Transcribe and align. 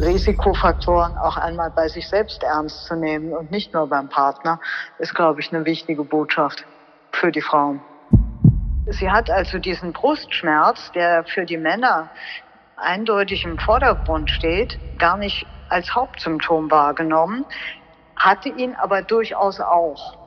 Risikofaktoren 0.00 1.16
auch 1.18 1.36
einmal 1.36 1.70
bei 1.70 1.88
sich 1.88 2.08
selbst 2.08 2.42
ernst 2.42 2.86
zu 2.86 2.96
nehmen 2.96 3.32
und 3.32 3.50
nicht 3.50 3.74
nur 3.74 3.86
beim 3.86 4.08
Partner, 4.08 4.58
ist, 4.98 5.14
glaube 5.14 5.40
ich, 5.40 5.52
eine 5.52 5.64
wichtige 5.66 6.04
Botschaft 6.04 6.64
für 7.12 7.30
die 7.30 7.42
Frauen. 7.42 7.80
Sie 8.86 9.10
hat 9.10 9.30
also 9.30 9.58
diesen 9.58 9.92
Brustschmerz, 9.92 10.90
der 10.92 11.24
für 11.24 11.44
die 11.44 11.58
Männer 11.58 12.08
eindeutig 12.76 13.44
im 13.44 13.58
Vordergrund 13.58 14.30
steht, 14.30 14.78
gar 14.98 15.16
nicht 15.16 15.46
als 15.68 15.94
Hauptsymptom 15.94 16.70
wahrgenommen, 16.70 17.44
hatte 18.16 18.48
ihn 18.48 18.74
aber 18.74 19.02
durchaus 19.02 19.60
auch. 19.60 20.18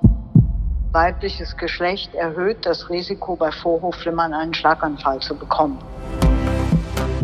Weibliches 0.91 1.57
Geschlecht 1.57 2.13
erhöht 2.13 2.65
das 2.65 2.89
Risiko, 2.89 3.35
bei 3.35 3.51
Vorhofflimmern 3.51 4.33
einen 4.33 4.53
Schlaganfall 4.53 5.19
zu 5.19 5.35
bekommen. 5.35 5.79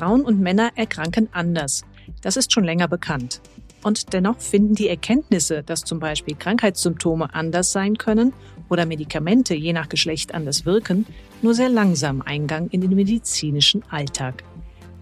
Frauen 0.00 0.22
und 0.22 0.40
Männer 0.40 0.70
erkranken 0.76 1.28
anders. 1.32 1.84
Das 2.22 2.38
ist 2.38 2.54
schon 2.54 2.64
länger 2.64 2.88
bekannt. 2.88 3.42
Und 3.82 4.14
dennoch 4.14 4.40
finden 4.40 4.74
die 4.74 4.88
Erkenntnisse, 4.88 5.62
dass 5.62 5.84
zum 5.84 5.98
Beispiel 5.98 6.36
Krankheitssymptome 6.36 7.34
anders 7.34 7.72
sein 7.72 7.98
können 7.98 8.32
oder 8.70 8.86
Medikamente 8.86 9.54
je 9.54 9.74
nach 9.74 9.90
Geschlecht 9.90 10.32
anders 10.32 10.64
wirken, 10.64 11.04
nur 11.42 11.52
sehr 11.52 11.68
langsam 11.68 12.22
Eingang 12.22 12.68
in 12.70 12.80
den 12.80 12.94
medizinischen 12.94 13.82
Alltag. 13.90 14.42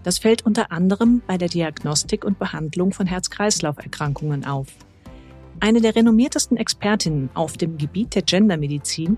Das 0.03 0.17
fällt 0.17 0.45
unter 0.45 0.69
anderem 0.69 1.21
bei 1.25 1.37
der 1.37 1.47
Diagnostik 1.47 2.25
und 2.25 2.37
Behandlung 2.37 2.91
von 2.91 3.07
Herz-Kreislauf-Erkrankungen 3.07 4.43
auf. 4.43 4.67
Eine 5.61 5.79
der 5.79 5.95
renommiertesten 5.95 6.57
Expertinnen 6.57 7.29
auf 7.35 7.55
dem 7.55 7.77
Gebiet 7.77 8.15
der 8.15 8.23
Gendermedizin 8.23 9.17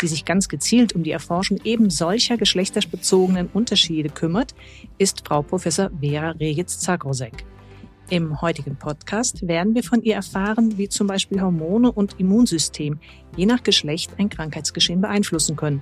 die 0.00 0.08
sich 0.08 0.24
ganz 0.24 0.48
gezielt 0.48 0.94
um 0.94 1.02
die 1.02 1.10
Erforschung 1.10 1.58
eben 1.64 1.90
solcher 1.90 2.36
geschlechterbezogenen 2.36 3.48
Unterschiede 3.52 4.08
kümmert, 4.08 4.54
ist 4.98 5.26
Frau 5.26 5.42
Professor 5.42 5.90
Vera 6.00 6.30
Regitz-Zagrosek. 6.30 7.44
Im 8.10 8.40
heutigen 8.40 8.76
Podcast 8.76 9.46
werden 9.46 9.74
wir 9.74 9.84
von 9.84 10.02
ihr 10.02 10.16
erfahren, 10.16 10.76
wie 10.76 10.88
zum 10.88 11.06
Beispiel 11.06 11.40
Hormone 11.40 11.92
und 11.92 12.18
Immunsystem 12.18 12.98
je 13.36 13.46
nach 13.46 13.62
Geschlecht 13.62 14.10
ein 14.18 14.28
Krankheitsgeschehen 14.28 15.00
beeinflussen 15.00 15.54
können 15.54 15.80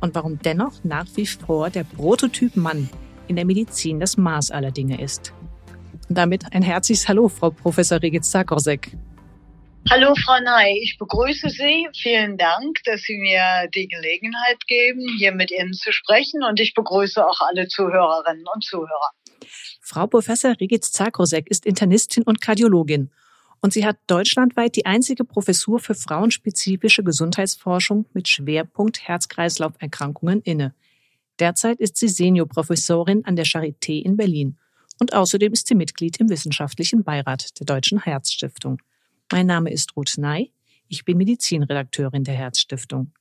und 0.00 0.14
warum 0.14 0.38
dennoch 0.38 0.82
nach 0.84 1.06
wie 1.16 1.26
vor 1.26 1.68
der 1.68 1.84
Prototyp 1.84 2.56
Mann 2.56 2.88
in 3.26 3.36
der 3.36 3.44
Medizin 3.44 4.00
das 4.00 4.16
Maß 4.16 4.50
aller 4.50 4.70
Dinge 4.70 5.00
ist. 5.00 5.34
Damit 6.08 6.54
ein 6.54 6.62
herzliches 6.62 7.06
Hallo, 7.06 7.28
Frau 7.28 7.50
Professor 7.50 8.00
Regitz-Zagrosek. 8.00 8.96
Hallo 9.90 10.14
Frau 10.14 10.38
Ney, 10.40 10.80
ich 10.82 10.98
begrüße 10.98 11.48
Sie. 11.48 11.88
Vielen 11.94 12.36
Dank, 12.36 12.78
dass 12.84 13.02
Sie 13.02 13.16
mir 13.16 13.68
die 13.74 13.88
Gelegenheit 13.88 14.66
geben, 14.66 15.06
hier 15.18 15.32
mit 15.32 15.50
Ihnen 15.50 15.72
zu 15.72 15.92
sprechen 15.92 16.42
und 16.42 16.60
ich 16.60 16.74
begrüße 16.74 17.26
auch 17.26 17.40
alle 17.40 17.68
Zuhörerinnen 17.68 18.44
und 18.54 18.64
Zuhörer. 18.64 19.10
Frau 19.80 20.06
Professor 20.06 20.54
Regitz 20.60 20.92
Zakrosek 20.92 21.48
ist 21.48 21.64
Internistin 21.64 22.22
und 22.24 22.40
Kardiologin 22.42 23.10
und 23.60 23.72
sie 23.72 23.86
hat 23.86 23.96
deutschlandweit 24.06 24.76
die 24.76 24.86
einzige 24.86 25.24
Professur 25.24 25.80
für 25.80 25.94
frauenspezifische 25.94 27.02
Gesundheitsforschung 27.02 28.06
mit 28.12 28.28
Schwerpunkt 28.28 29.08
Herz-Kreislauf-Erkrankungen 29.08 30.42
inne. 30.42 30.74
Derzeit 31.38 31.80
ist 31.80 31.96
sie 31.96 32.08
Seniorprofessorin 32.08 33.24
an 33.24 33.36
der 33.36 33.46
Charité 33.46 34.02
in 34.02 34.16
Berlin 34.16 34.58
und 35.00 35.14
außerdem 35.14 35.52
ist 35.52 35.68
sie 35.68 35.74
Mitglied 35.74 36.18
im 36.18 36.28
wissenschaftlichen 36.28 37.04
Beirat 37.04 37.58
der 37.58 37.66
Deutschen 37.66 38.02
Herzstiftung. 38.02 38.80
Mein 39.30 39.46
Name 39.46 39.70
ist 39.70 39.94
Ruth 39.94 40.16
Ney. 40.16 40.52
Ich 40.88 41.04
bin 41.04 41.18
Medizinredakteurin 41.18 42.24
der 42.24 42.34
Herzstiftung. 42.34 43.12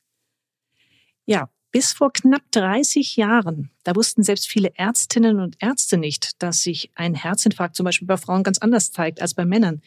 Ja, 1.25 1.49
bis 1.71 1.91
vor 1.91 2.13
knapp 2.13 2.43
30 2.51 3.17
Jahren, 3.17 3.71
da 3.83 3.93
wussten 3.93 4.23
selbst 4.23 4.47
viele 4.47 4.73
Ärztinnen 4.75 5.41
und 5.41 5.57
Ärzte 5.59 5.97
nicht, 5.97 6.41
dass 6.41 6.61
sich 6.61 6.91
ein 6.95 7.13
Herzinfarkt 7.13 7.75
zum 7.75 7.83
Beispiel 7.83 8.07
bei 8.07 8.15
Frauen 8.15 8.43
ganz 8.43 8.57
anders 8.59 8.93
zeigt 8.93 9.21
als 9.21 9.33
bei 9.33 9.45
Männern. 9.45 9.81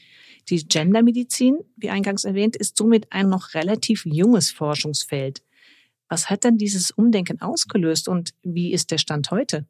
Die 0.50 0.62
Gendermedizin, 0.62 1.58
wie 1.76 1.88
eingangs 1.88 2.24
erwähnt, 2.24 2.54
ist 2.54 2.76
somit 2.76 3.10
ein 3.10 3.30
noch 3.30 3.54
relativ 3.54 4.04
junges 4.04 4.50
Forschungsfeld. 4.50 5.42
Was 6.10 6.28
hat 6.28 6.44
denn 6.44 6.58
dieses 6.58 6.90
Umdenken 6.90 7.40
ausgelöst 7.40 8.08
und 8.08 8.34
wie 8.42 8.74
ist 8.74 8.90
der 8.90 8.98
Stand 8.98 9.30
heute? 9.30 9.66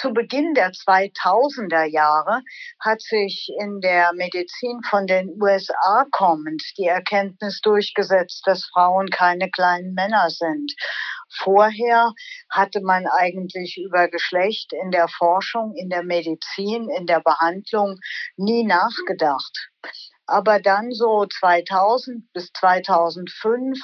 Zu 0.00 0.12
Beginn 0.12 0.54
der 0.54 0.70
2000er 0.70 1.84
Jahre 1.84 2.42
hat 2.80 3.02
sich 3.02 3.48
in 3.60 3.80
der 3.80 4.12
Medizin 4.14 4.80
von 4.88 5.06
den 5.06 5.30
USA 5.40 6.06
kommend 6.12 6.62
die 6.76 6.86
Erkenntnis 6.86 7.60
durchgesetzt, 7.62 8.42
dass 8.46 8.64
Frauen 8.72 9.10
keine 9.10 9.50
kleinen 9.50 9.94
Männer 9.94 10.30
sind. 10.30 10.72
Vorher 11.42 12.12
hatte 12.50 12.80
man 12.80 13.06
eigentlich 13.06 13.76
über 13.76 14.08
Geschlecht 14.08 14.72
in 14.72 14.90
der 14.92 15.08
Forschung, 15.08 15.74
in 15.74 15.90
der 15.90 16.04
Medizin, 16.04 16.88
in 16.90 17.06
der 17.06 17.20
Behandlung 17.20 17.98
nie 18.36 18.64
nachgedacht. 18.64 19.70
Aber 20.26 20.60
dann 20.60 20.92
so 20.92 21.26
2000 21.26 22.32
bis 22.32 22.52
2005 22.52 23.78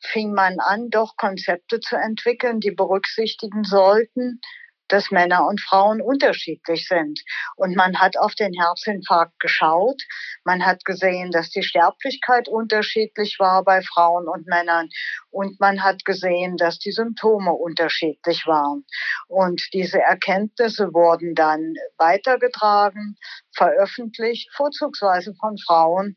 fing 0.00 0.32
man 0.32 0.60
an, 0.60 0.88
doch 0.90 1.16
Konzepte 1.16 1.80
zu 1.80 1.96
entwickeln, 1.96 2.60
die 2.60 2.70
berücksichtigen 2.70 3.64
sollten, 3.64 4.40
dass 4.88 5.10
Männer 5.10 5.46
und 5.46 5.60
Frauen 5.60 6.00
unterschiedlich 6.00 6.88
sind. 6.88 7.20
Und 7.56 7.76
man 7.76 7.98
hat 7.98 8.16
auf 8.18 8.34
den 8.34 8.52
Herzinfarkt 8.52 9.38
geschaut. 9.38 10.02
Man 10.44 10.64
hat 10.64 10.84
gesehen, 10.84 11.30
dass 11.30 11.50
die 11.50 11.62
Sterblichkeit 11.62 12.48
unterschiedlich 12.48 13.36
war 13.38 13.64
bei 13.64 13.82
Frauen 13.82 14.28
und 14.28 14.46
Männern. 14.46 14.88
Und 15.30 15.60
man 15.60 15.82
hat 15.82 16.04
gesehen, 16.04 16.56
dass 16.56 16.78
die 16.78 16.92
Symptome 16.92 17.52
unterschiedlich 17.52 18.46
waren. 18.46 18.84
Und 19.28 19.62
diese 19.72 20.00
Erkenntnisse 20.00 20.92
wurden 20.92 21.34
dann 21.34 21.74
weitergetragen, 21.98 23.16
veröffentlicht, 23.54 24.50
vorzugsweise 24.54 25.34
von 25.38 25.58
Frauen 25.58 26.16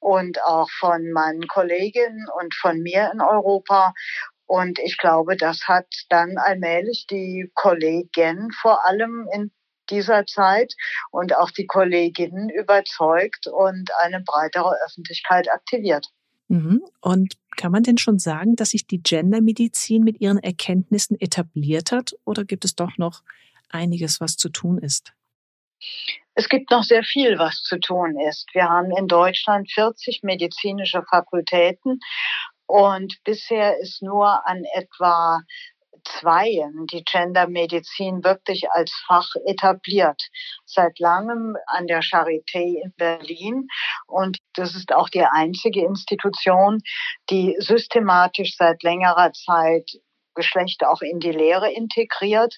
und 0.00 0.42
auch 0.44 0.68
von 0.70 1.12
meinen 1.12 1.46
Kolleginnen 1.46 2.26
und 2.40 2.54
von 2.54 2.80
mir 2.80 3.10
in 3.12 3.20
Europa. 3.20 3.92
Und 4.50 4.80
ich 4.80 4.96
glaube, 4.98 5.36
das 5.36 5.68
hat 5.68 5.86
dann 6.08 6.36
allmählich 6.36 7.06
die 7.08 7.52
Kollegen 7.54 8.50
vor 8.50 8.84
allem 8.84 9.28
in 9.32 9.52
dieser 9.90 10.26
Zeit 10.26 10.74
und 11.12 11.36
auch 11.36 11.52
die 11.52 11.66
Kolleginnen 11.66 12.48
überzeugt 12.48 13.46
und 13.46 13.90
eine 14.00 14.20
breitere 14.20 14.74
Öffentlichkeit 14.84 15.48
aktiviert. 15.52 16.08
Mhm. 16.48 16.82
Und 17.00 17.34
kann 17.56 17.70
man 17.70 17.84
denn 17.84 17.96
schon 17.96 18.18
sagen, 18.18 18.56
dass 18.56 18.70
sich 18.70 18.88
die 18.88 19.00
Gendermedizin 19.00 20.02
mit 20.02 20.20
ihren 20.20 20.38
Erkenntnissen 20.38 21.20
etabliert 21.20 21.92
hat 21.92 22.16
oder 22.24 22.44
gibt 22.44 22.64
es 22.64 22.74
doch 22.74 22.98
noch 22.98 23.22
einiges, 23.68 24.20
was 24.20 24.36
zu 24.36 24.48
tun 24.48 24.78
ist? 24.78 25.12
Es 26.34 26.48
gibt 26.48 26.72
noch 26.72 26.82
sehr 26.82 27.04
viel, 27.04 27.38
was 27.38 27.62
zu 27.62 27.78
tun 27.78 28.18
ist. 28.18 28.48
Wir 28.52 28.64
haben 28.64 28.90
in 28.96 29.06
Deutschland 29.06 29.70
40 29.70 30.24
medizinische 30.24 31.04
Fakultäten 31.08 32.00
und 32.70 33.16
bisher 33.24 33.78
ist 33.78 34.00
nur 34.00 34.46
an 34.46 34.62
etwa 34.74 35.40
Zweien 36.04 36.86
die 36.86 37.02
Gendermedizin 37.04 38.22
wirklich 38.24 38.70
als 38.70 38.92
Fach 39.06 39.28
etabliert. 39.44 40.22
Seit 40.64 40.98
langem 40.98 41.56
an 41.66 41.88
der 41.88 42.00
Charité 42.00 42.80
in 42.82 42.94
Berlin. 42.96 43.66
Und 44.06 44.38
das 44.54 44.74
ist 44.74 44.92
auch 44.92 45.08
die 45.08 45.24
einzige 45.24 45.84
Institution, 45.84 46.80
die 47.28 47.56
systematisch 47.58 48.56
seit 48.56 48.82
längerer 48.82 49.32
Zeit 49.32 49.90
Geschlecht 50.34 50.84
auch 50.84 51.02
in 51.02 51.18
die 51.18 51.32
Lehre 51.32 51.72
integriert 51.72 52.56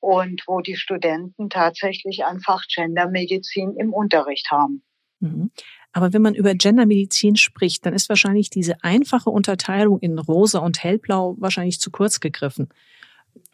und 0.00 0.42
wo 0.46 0.60
die 0.60 0.76
Studenten 0.76 1.48
tatsächlich 1.48 2.24
ein 2.24 2.40
Fach 2.40 2.64
Gendermedizin 2.74 3.76
im 3.78 3.94
Unterricht 3.94 4.50
haben. 4.50 4.84
Mhm. 5.20 5.50
Aber 5.92 6.12
wenn 6.12 6.22
man 6.22 6.34
über 6.34 6.54
Gendermedizin 6.54 7.36
spricht, 7.36 7.86
dann 7.86 7.94
ist 7.94 8.08
wahrscheinlich 8.08 8.50
diese 8.50 8.82
einfache 8.82 9.30
Unterteilung 9.30 10.00
in 10.00 10.18
rosa 10.18 10.58
und 10.58 10.82
hellblau 10.82 11.36
wahrscheinlich 11.38 11.80
zu 11.80 11.90
kurz 11.90 12.20
gegriffen. 12.20 12.68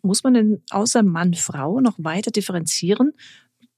Muss 0.03 0.25
man 0.25 0.35
denn 0.35 0.63
außer 0.71 1.03
Mann, 1.03 1.35
Frau 1.35 1.81
noch 1.81 1.95
weiter 1.99 2.31
differenzieren? 2.31 3.13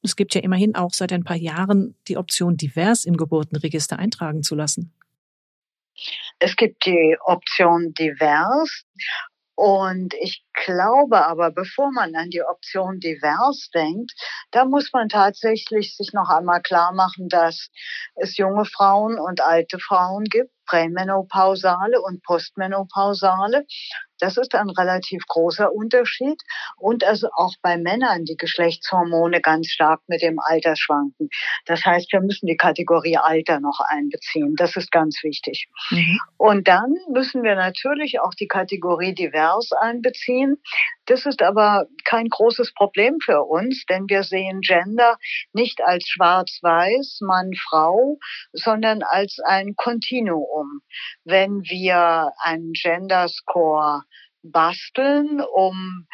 Es 0.02 0.17
gibt 0.17 0.34
ja 0.34 0.40
immerhin 0.40 0.75
auch 0.75 0.93
seit 0.93 1.12
ein 1.12 1.25
paar 1.25 1.37
Jahren 1.37 1.94
die 2.08 2.17
Option, 2.17 2.56
divers 2.56 3.05
im 3.05 3.17
Geburtenregister 3.17 3.99
eintragen 3.99 4.43
zu 4.43 4.55
lassen. 4.55 4.93
Es 6.38 6.56
gibt 6.56 6.84
die 6.87 7.17
Option 7.25 7.93
divers 7.94 8.84
und 9.55 10.14
ich 10.20 10.44
glaube 10.53 11.27
aber, 11.27 11.51
bevor 11.51 11.91
man 11.93 12.15
an 12.15 12.31
die 12.31 12.43
Option 12.43 13.01
divers 13.01 13.71
denkt, 13.75 14.13
da 14.51 14.65
muss 14.65 14.91
man 14.93 15.09
tatsächlich 15.09 15.97
sich 15.97 16.13
noch 16.13 16.29
einmal 16.29 16.63
klar 16.63 16.93
machen, 16.93 17.29
dass 17.29 17.71
es 18.17 18.37
junge 18.37 18.65
Frauen 18.65 19.19
und 19.19 19.41
alte 19.41 19.79
Frauen 19.79 20.25
gibt, 20.25 20.51
prämenopausale 20.67 22.01
und 22.01 22.23
postmenopausale. 22.23 23.67
Das 24.23 24.37
ist 24.37 24.55
ein 24.55 24.71
relativ 24.71 25.25
großer 25.27 25.73
Unterschied. 25.73 26.41
Und 26.77 27.03
also 27.03 27.29
auch 27.35 27.55
bei 27.61 27.77
Männern 27.77 28.25
die 28.25 28.37
Geschlechtshormone 28.37 29.41
ganz 29.41 29.67
stark 29.67 30.01
mit 30.07 30.23
dem 30.23 30.39
Alter 30.39 30.77
schwanken. 30.77 31.29
Das 31.67 31.85
heißt, 31.85 32.13
wir 32.13 32.21
müssen 32.21 32.47
die 32.47 32.57
Kategorie 32.57 33.17
Alter 33.17 33.59
noch 33.59 33.81
einbeziehen. 33.85 34.55
Das 34.57 34.77
ist 34.77 34.93
ganz 34.93 35.19
wichtig. 35.25 35.67
Mhm. 35.91 36.21
Und 36.37 36.69
dann 36.69 36.95
müssen 37.11 37.43
wir 37.43 37.57
natürlich 37.57 38.21
auch 38.21 38.35
die 38.35 38.47
Kategorie 38.47 39.13
divers 39.13 39.73
einbeziehen. 39.73 40.42
Das 41.06 41.27
ist 41.27 41.43
aber 41.43 41.87
kein 42.05 42.29
großes 42.29 42.75
Problem 42.75 43.19
für 43.23 43.43
uns, 43.43 43.85
denn 43.89 44.09
wir 44.09 44.23
sehen 44.23 44.61
Gender 44.61 45.17
nicht 45.53 45.81
als 45.83 46.06
schwarz-weiß, 46.09 47.19
Mann, 47.23 47.53
Frau, 47.69 48.19
sondern 48.53 49.03
als 49.03 49.39
ein 49.44 49.75
Kontinuum. 49.77 50.81
Wenn 51.25 51.62
wir 51.62 52.33
einen 52.43 52.73
Gender 52.73 53.29
Score 53.29 54.03
basteln, 54.43 55.41
um 55.41 56.06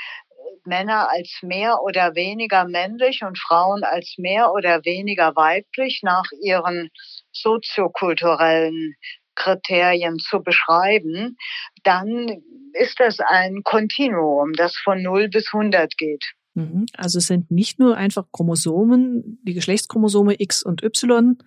Männer 0.64 1.08
als 1.10 1.38
mehr 1.42 1.80
oder 1.82 2.14
weniger 2.14 2.66
männlich 2.66 3.22
und 3.22 3.38
Frauen 3.38 3.84
als 3.84 4.14
mehr 4.18 4.52
oder 4.52 4.84
weniger 4.84 5.34
weiblich 5.34 6.00
nach 6.02 6.26
ihren 6.42 6.90
soziokulturellen 7.32 8.94
Kriterien 9.38 10.18
zu 10.18 10.40
beschreiben, 10.42 11.36
dann 11.84 12.28
ist 12.74 13.00
das 13.00 13.20
ein 13.20 13.62
Kontinuum, 13.62 14.52
das 14.52 14.76
von 14.76 15.02
0 15.02 15.28
bis 15.28 15.52
100 15.52 15.96
geht. 15.96 16.24
Mhm. 16.54 16.86
Also 16.96 17.18
es 17.18 17.26
sind 17.26 17.50
nicht 17.50 17.78
nur 17.78 17.96
einfach 17.96 18.26
Chromosomen, 18.32 19.38
die 19.44 19.54
Geschlechtschromosome 19.54 20.34
X 20.38 20.62
und 20.62 20.82
Y, 20.82 21.38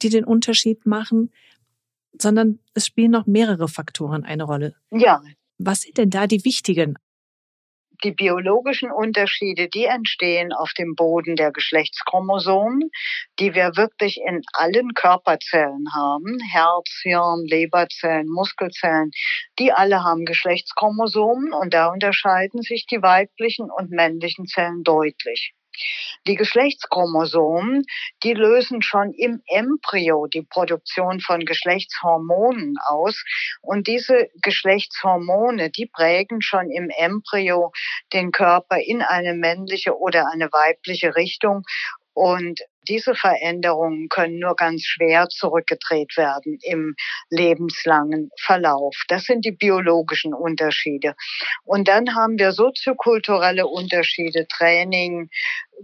die 0.00 0.08
den 0.08 0.24
Unterschied 0.24 0.86
machen, 0.86 1.32
sondern 2.18 2.60
es 2.74 2.86
spielen 2.86 3.10
noch 3.10 3.26
mehrere 3.26 3.68
Faktoren 3.68 4.24
eine 4.24 4.44
Rolle. 4.44 4.74
Ja. 4.90 5.22
Was 5.58 5.82
sind 5.82 5.98
denn 5.98 6.10
da 6.10 6.26
die 6.26 6.44
wichtigen? 6.44 6.96
Die 8.04 8.12
biologischen 8.12 8.90
Unterschiede, 8.90 9.68
die 9.68 9.84
entstehen 9.84 10.52
auf 10.52 10.72
dem 10.72 10.94
Boden 10.94 11.36
der 11.36 11.52
Geschlechtschromosomen, 11.52 12.90
die 13.38 13.54
wir 13.54 13.76
wirklich 13.76 14.20
in 14.26 14.42
allen 14.52 14.94
Körperzellen 14.94 15.86
haben, 15.94 16.38
Herz, 16.52 17.00
Hirn, 17.02 17.44
Leberzellen, 17.46 18.28
Muskelzellen, 18.28 19.10
die 19.58 19.72
alle 19.72 20.02
haben 20.02 20.24
Geschlechtschromosomen 20.24 21.52
und 21.52 21.74
da 21.74 21.88
unterscheiden 21.88 22.62
sich 22.62 22.86
die 22.86 23.02
weiblichen 23.02 23.70
und 23.70 23.90
männlichen 23.90 24.46
Zellen 24.46 24.82
deutlich. 24.82 25.54
Die 26.26 26.34
Geschlechtschromosomen, 26.34 27.84
die 28.22 28.34
lösen 28.34 28.82
schon 28.82 29.12
im 29.12 29.42
Embryo 29.46 30.26
die 30.26 30.42
Produktion 30.42 31.20
von 31.20 31.44
Geschlechtshormonen 31.44 32.76
aus. 32.86 33.24
Und 33.62 33.86
diese 33.86 34.28
Geschlechtshormone, 34.42 35.70
die 35.70 35.86
prägen 35.86 36.42
schon 36.42 36.70
im 36.70 36.90
Embryo 36.90 37.72
den 38.12 38.32
Körper 38.32 38.78
in 38.78 39.02
eine 39.02 39.34
männliche 39.34 39.98
oder 39.98 40.30
eine 40.30 40.52
weibliche 40.52 41.16
Richtung. 41.16 41.64
Und 42.22 42.60
diese 42.86 43.14
Veränderungen 43.14 44.10
können 44.10 44.40
nur 44.40 44.54
ganz 44.54 44.84
schwer 44.84 45.28
zurückgedreht 45.30 46.18
werden 46.18 46.58
im 46.60 46.94
lebenslangen 47.30 48.28
Verlauf. 48.38 48.94
Das 49.08 49.24
sind 49.24 49.46
die 49.46 49.52
biologischen 49.52 50.34
Unterschiede. 50.34 51.14
Und 51.64 51.88
dann 51.88 52.14
haben 52.14 52.38
wir 52.38 52.52
soziokulturelle 52.52 53.66
Unterschiede, 53.66 54.46
Training, 54.48 55.30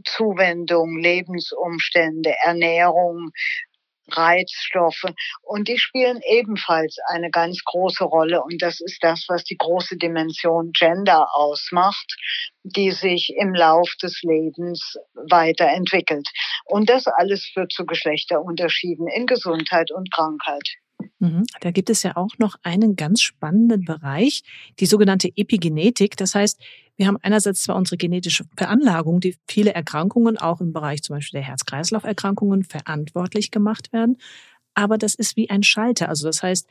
Zuwendung, 0.05 0.99
Lebensumstände, 0.99 2.35
Ernährung, 2.44 3.31
Reizstoffe. 4.11 5.12
Und 5.43 5.69
die 5.69 5.79
spielen 5.79 6.20
ebenfalls 6.29 6.97
eine 7.08 7.31
ganz 7.31 7.62
große 7.64 8.05
Rolle. 8.05 8.43
Und 8.43 8.62
das 8.62 8.81
ist 8.81 8.99
das, 9.03 9.25
was 9.29 9.44
die 9.44 9.56
große 9.56 9.97
Dimension 9.97 10.73
Gender 10.73 11.35
ausmacht, 11.35 12.17
die 12.62 12.91
sich 12.91 13.32
im 13.37 13.55
Lauf 13.55 13.91
des 14.03 14.23
Lebens 14.23 14.97
weiterentwickelt. 15.14 16.29
Und 16.64 16.88
das 16.88 17.06
alles 17.06 17.47
führt 17.53 17.73
zu 17.73 17.87
Geschlechterunterschieden 17.87 19.08
in 19.08 19.26
Gesundheit 19.26 19.91
und 19.91 20.12
Krankheit. 20.12 20.76
Mhm. 21.19 21.44
Da 21.60 21.70
gibt 21.70 21.90
es 21.90 22.02
ja 22.02 22.16
auch 22.16 22.38
noch 22.38 22.56
einen 22.62 22.96
ganz 22.96 23.20
spannenden 23.20 23.84
Bereich, 23.84 24.43
die 24.81 24.87
sogenannte 24.87 25.31
Epigenetik. 25.37 26.16
Das 26.16 26.34
heißt, 26.34 26.60
wir 26.96 27.06
haben 27.06 27.19
einerseits 27.22 27.62
zwar 27.62 27.76
unsere 27.76 27.96
genetische 27.96 28.44
Veranlagung, 28.56 29.20
die 29.20 29.37
viele 29.46 29.75
Erkrankungen 29.75 30.38
auch 30.38 30.60
im 30.60 30.72
Bereich 30.72 31.02
zum 31.02 31.16
Beispiel 31.16 31.40
der 31.40 31.48
Herz-Kreislauf-Erkrankungen 31.48 32.64
verantwortlich 32.64 33.50
gemacht 33.50 33.93
werden, 33.93 34.19
aber 34.75 34.98
das 34.98 35.14
ist 35.14 35.37
wie 35.37 35.48
ein 35.50 35.62
Schalter. 35.62 36.08
Also 36.08 36.26
das 36.26 36.43
heißt, 36.43 36.69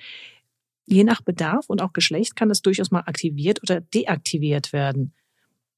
je 0.85 1.03
nach 1.03 1.21
Bedarf 1.21 1.65
und 1.69 1.81
auch 1.81 1.93
Geschlecht 1.93 2.35
kann 2.35 2.49
das 2.49 2.61
durchaus 2.61 2.91
mal 2.91 3.01
aktiviert 3.01 3.61
oder 3.63 3.81
deaktiviert 3.81 4.73
werden. 4.73 5.13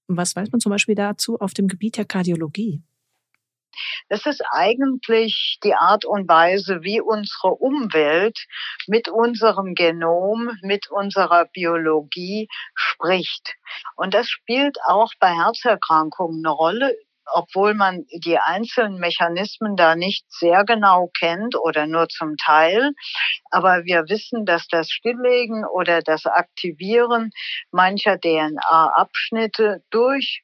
Was 0.07 0.35
weiß 0.35 0.51
man 0.51 0.61
zum 0.61 0.69
Beispiel 0.69 0.95
dazu 0.95 1.39
auf 1.39 1.53
dem 1.53 1.67
Gebiet 1.67 1.97
der 1.97 2.05
Kardiologie? 2.05 2.81
Das 4.09 4.25
ist 4.25 4.43
eigentlich 4.51 5.59
die 5.63 5.75
Art 5.75 6.05
und 6.05 6.27
Weise, 6.27 6.79
wie 6.81 7.01
unsere 7.01 7.53
Umwelt 7.53 8.37
mit 8.87 9.09
unserem 9.09 9.73
Genom, 9.75 10.51
mit 10.61 10.89
unserer 10.89 11.45
Biologie 11.45 12.47
spricht. 12.75 13.55
Und 13.95 14.13
das 14.13 14.29
spielt 14.29 14.77
auch 14.85 15.11
bei 15.19 15.29
Herzerkrankungen 15.29 16.45
eine 16.45 16.53
Rolle 16.53 16.95
obwohl 17.33 17.73
man 17.73 18.05
die 18.11 18.37
einzelnen 18.37 18.99
Mechanismen 18.99 19.75
da 19.75 19.95
nicht 19.95 20.25
sehr 20.31 20.63
genau 20.65 21.09
kennt 21.19 21.55
oder 21.55 21.85
nur 21.87 22.07
zum 22.09 22.37
Teil. 22.37 22.91
Aber 23.49 23.83
wir 23.85 24.05
wissen, 24.09 24.45
dass 24.45 24.67
das 24.67 24.89
Stilllegen 24.89 25.65
oder 25.65 26.01
das 26.01 26.25
Aktivieren 26.25 27.31
mancher 27.71 28.19
DNA-Abschnitte 28.19 29.83
durch 29.89 30.43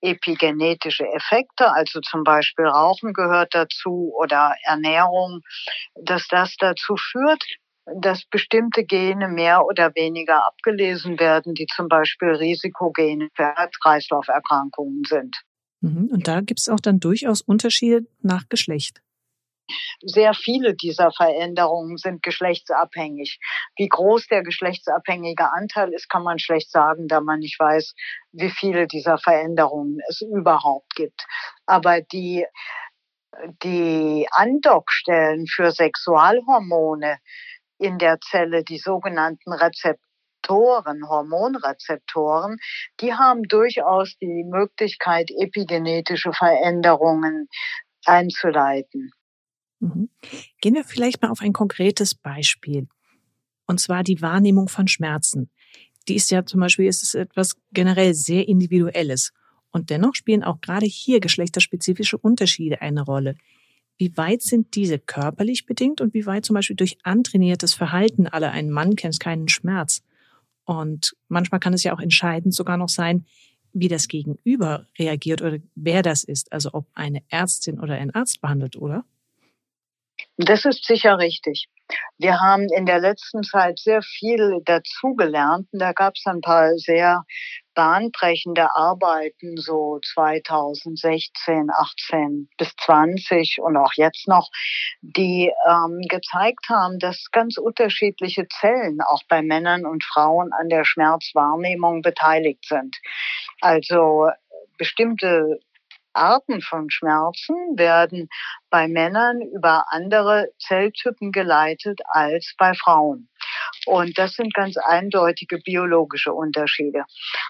epigenetische 0.00 1.06
Effekte, 1.06 1.72
also 1.72 2.00
zum 2.00 2.24
Beispiel 2.24 2.66
Rauchen 2.66 3.12
gehört 3.12 3.54
dazu 3.54 4.12
oder 4.18 4.54
Ernährung, 4.62 5.40
dass 5.94 6.26
das 6.28 6.54
dazu 6.58 6.96
führt, 6.96 7.42
dass 8.00 8.24
bestimmte 8.26 8.84
Gene 8.84 9.28
mehr 9.28 9.64
oder 9.64 9.94
weniger 9.94 10.46
abgelesen 10.46 11.18
werden, 11.18 11.54
die 11.54 11.66
zum 11.66 11.88
Beispiel 11.88 12.28
Risikogene 12.28 13.28
für 13.34 13.44
Herz-Kreislauf-Erkrankungen 13.44 15.02
sind. 15.08 15.36
Mhm. 15.80 16.08
Und 16.12 16.28
da 16.28 16.40
gibt 16.40 16.60
es 16.60 16.68
auch 16.68 16.80
dann 16.80 17.00
durchaus 17.00 17.40
Unterschiede 17.40 18.06
nach 18.20 18.48
Geschlecht. 18.48 19.00
Sehr 20.02 20.34
viele 20.34 20.74
dieser 20.74 21.10
Veränderungen 21.12 21.96
sind 21.96 22.22
geschlechtsabhängig. 22.22 23.38
Wie 23.76 23.88
groß 23.88 24.26
der 24.28 24.42
geschlechtsabhängige 24.42 25.52
Anteil 25.52 25.92
ist, 25.92 26.08
kann 26.08 26.22
man 26.22 26.38
schlecht 26.38 26.70
sagen, 26.70 27.08
da 27.08 27.20
man 27.20 27.40
nicht 27.40 27.58
weiß, 27.58 27.94
wie 28.32 28.50
viele 28.50 28.86
dieser 28.86 29.18
Veränderungen 29.18 29.98
es 30.08 30.20
überhaupt 30.20 30.94
gibt. 30.94 31.26
Aber 31.66 32.00
die, 32.00 32.46
die 33.62 34.26
Andockstellen 34.30 35.46
für 35.46 35.70
Sexualhormone 35.72 37.18
in 37.78 37.98
der 37.98 38.18
Zelle, 38.20 38.64
die 38.64 38.78
sogenannten 38.78 39.52
Rezeptoren, 39.52 41.08
Hormonrezeptoren, 41.08 42.58
die 43.00 43.14
haben 43.14 43.42
durchaus 43.42 44.16
die 44.18 44.44
Möglichkeit, 44.44 45.30
epigenetische 45.30 46.32
Veränderungen 46.32 47.48
einzuleiten. 48.04 49.12
Mhm. 49.80 50.08
Gehen 50.60 50.74
wir 50.74 50.84
vielleicht 50.84 51.22
mal 51.22 51.30
auf 51.30 51.40
ein 51.40 51.52
konkretes 51.52 52.14
Beispiel. 52.14 52.88
Und 53.66 53.80
zwar 53.80 54.02
die 54.02 54.20
Wahrnehmung 54.22 54.68
von 54.68 54.88
Schmerzen. 54.88 55.50
Die 56.08 56.16
ist 56.16 56.30
ja 56.30 56.44
zum 56.44 56.60
Beispiel 56.60 56.86
ist 56.86 57.02
es 57.02 57.14
etwas 57.14 57.56
generell 57.72 58.14
sehr 58.14 58.48
Individuelles. 58.48 59.32
Und 59.70 59.90
dennoch 59.90 60.14
spielen 60.14 60.42
auch 60.42 60.60
gerade 60.60 60.86
hier 60.86 61.20
geschlechterspezifische 61.20 62.16
Unterschiede 62.16 62.80
eine 62.80 63.02
Rolle. 63.02 63.36
Wie 63.98 64.16
weit 64.16 64.42
sind 64.42 64.74
diese 64.74 64.98
körperlich 64.98 65.66
bedingt 65.66 66.00
und 66.00 66.14
wie 66.14 66.24
weit 66.24 66.46
zum 66.46 66.54
Beispiel 66.54 66.76
durch 66.76 66.98
antrainiertes 67.02 67.74
Verhalten 67.74 68.26
alle 68.26 68.50
ein 68.50 68.70
Mann 68.70 68.96
kennt 68.96 69.20
keinen 69.20 69.48
Schmerz? 69.48 70.02
Und 70.64 71.16
manchmal 71.28 71.60
kann 71.60 71.74
es 71.74 71.82
ja 71.82 71.94
auch 71.94 72.00
entscheidend 72.00 72.54
sogar 72.54 72.76
noch 72.76 72.88
sein, 72.88 73.26
wie 73.72 73.88
das 73.88 74.08
Gegenüber 74.08 74.86
reagiert 74.98 75.42
oder 75.42 75.58
wer 75.74 76.02
das 76.02 76.24
ist. 76.24 76.52
Also 76.52 76.70
ob 76.72 76.86
eine 76.94 77.22
Ärztin 77.28 77.80
oder 77.80 77.94
ein 77.94 78.14
Arzt 78.14 78.40
behandelt, 78.40 78.76
oder? 78.76 79.04
Das 80.36 80.64
ist 80.64 80.84
sicher 80.84 81.18
richtig. 81.18 81.68
Wir 82.18 82.38
haben 82.38 82.66
in 82.76 82.84
der 82.86 83.00
letzten 83.00 83.42
Zeit 83.42 83.78
sehr 83.78 84.02
viel 84.02 84.60
dazugelernt. 84.64 85.68
Da 85.72 85.92
gab 85.92 86.14
es 86.16 86.22
ein 86.26 86.40
paar 86.40 86.76
sehr 86.76 87.24
bahnbrechende 87.74 88.74
Arbeiten, 88.74 89.56
so 89.56 89.98
2016, 90.14 91.70
18 91.70 92.48
bis 92.58 92.74
20 92.84 93.58
und 93.62 93.76
auch 93.76 93.92
jetzt 93.96 94.28
noch, 94.28 94.48
die 95.00 95.50
ähm, 95.68 96.00
gezeigt 96.08 96.68
haben, 96.68 96.98
dass 96.98 97.30
ganz 97.30 97.56
unterschiedliche 97.56 98.46
Zellen 98.60 98.98
auch 99.00 99.22
bei 99.28 99.42
Männern 99.42 99.86
und 99.86 100.04
Frauen 100.04 100.50
an 100.52 100.68
der 100.68 100.84
Schmerzwahrnehmung 100.84 102.02
beteiligt 102.02 102.64
sind. 102.66 102.96
Also 103.60 104.28
bestimmte 104.76 105.60
Arten 106.18 106.60
von 106.60 106.90
Schmerzen 106.90 107.54
werden 107.76 108.28
bei 108.70 108.88
Männern 108.88 109.40
über 109.40 109.84
andere 109.90 110.48
Zelltypen 110.58 111.32
geleitet 111.32 112.00
als 112.10 112.54
bei 112.58 112.74
Frauen. 112.74 113.28
Und 113.86 114.18
das 114.18 114.34
sind 114.34 114.52
ganz 114.54 114.76
eindeutige 114.76 115.58
biologische 115.58 116.32
Unterschiede. 116.32 117.04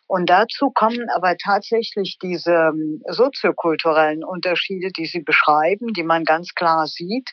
Und 0.07 0.31
dazu 0.31 0.71
kommen 0.71 1.09
aber 1.15 1.37
tatsächlich 1.37 2.19
diese 2.23 2.53
ähm, 2.53 3.03
soziokulturellen 3.09 4.25
Unterschiede, 4.25 4.91
die 4.97 5.07
Sie 5.07 5.21
beschreiben, 5.21 5.93
die 5.95 6.03
man 6.03 6.25
ganz 6.25 6.55
klar 6.55 6.87
sieht. 6.87 7.31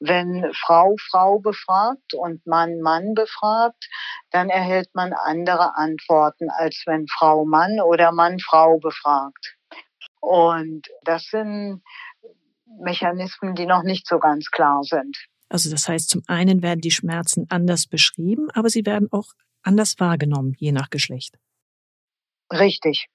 Wenn 0.00 0.50
Frau 0.54 0.94
Frau 1.10 1.38
befragt 1.38 2.14
und 2.14 2.46
Mann 2.46 2.80
Mann 2.80 3.14
befragt, 3.14 3.88
dann 4.30 4.48
erhält 4.48 4.88
man 4.94 5.12
andere 5.12 5.76
Antworten, 5.76 6.48
als 6.50 6.82
wenn 6.86 7.06
Frau 7.08 7.44
Mann 7.44 7.80
oder 7.80 8.12
Mann 8.12 8.38
Frau 8.40 8.78
befragt. 8.78 9.55
Und 10.20 10.86
das 11.02 11.26
sind 11.26 11.82
Mechanismen, 12.80 13.54
die 13.54 13.66
noch 13.66 13.82
nicht 13.82 14.06
so 14.06 14.18
ganz 14.18 14.50
klar 14.50 14.82
sind. 14.82 15.16
Also 15.48 15.70
das 15.70 15.88
heißt, 15.88 16.10
zum 16.10 16.22
einen 16.26 16.62
werden 16.62 16.80
die 16.80 16.90
Schmerzen 16.90 17.46
anders 17.48 17.86
beschrieben, 17.86 18.50
aber 18.52 18.68
sie 18.68 18.84
werden 18.84 19.08
auch 19.12 19.32
anders 19.62 19.98
wahrgenommen, 19.98 20.54
je 20.58 20.72
nach 20.72 20.90
Geschlecht. 20.90 21.38
Richtig. 22.52 23.08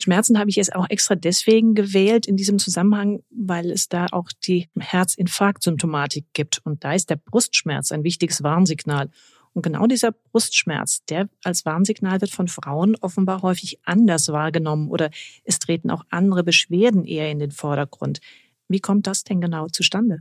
Schmerzen 0.00 0.38
habe 0.38 0.50
ich 0.50 0.56
jetzt 0.56 0.74
auch 0.74 0.88
extra 0.90 1.14
deswegen 1.14 1.74
gewählt 1.74 2.26
in 2.26 2.36
diesem 2.36 2.58
Zusammenhang, 2.58 3.22
weil 3.30 3.70
es 3.70 3.88
da 3.88 4.06
auch 4.12 4.28
die 4.44 4.68
Herzinfarktsymptomatik 4.78 6.26
gibt. 6.34 6.60
Und 6.64 6.84
da 6.84 6.92
ist 6.92 7.08
der 7.08 7.16
Brustschmerz 7.16 7.92
ein 7.92 8.04
wichtiges 8.04 8.42
Warnsignal. 8.42 9.10
Und 9.56 9.62
genau 9.62 9.86
dieser 9.86 10.12
Brustschmerz, 10.12 11.02
der 11.06 11.30
als 11.42 11.64
Warnsignal 11.64 12.20
wird 12.20 12.30
von 12.30 12.46
Frauen 12.46 12.94
offenbar 13.00 13.40
häufig 13.40 13.80
anders 13.84 14.28
wahrgenommen 14.28 14.90
oder 14.90 15.10
es 15.44 15.58
treten 15.58 15.90
auch 15.90 16.04
andere 16.10 16.44
Beschwerden 16.44 17.06
eher 17.06 17.30
in 17.30 17.38
den 17.38 17.52
Vordergrund. 17.52 18.20
Wie 18.68 18.80
kommt 18.80 19.06
das 19.06 19.24
denn 19.24 19.40
genau 19.40 19.68
zustande? 19.68 20.18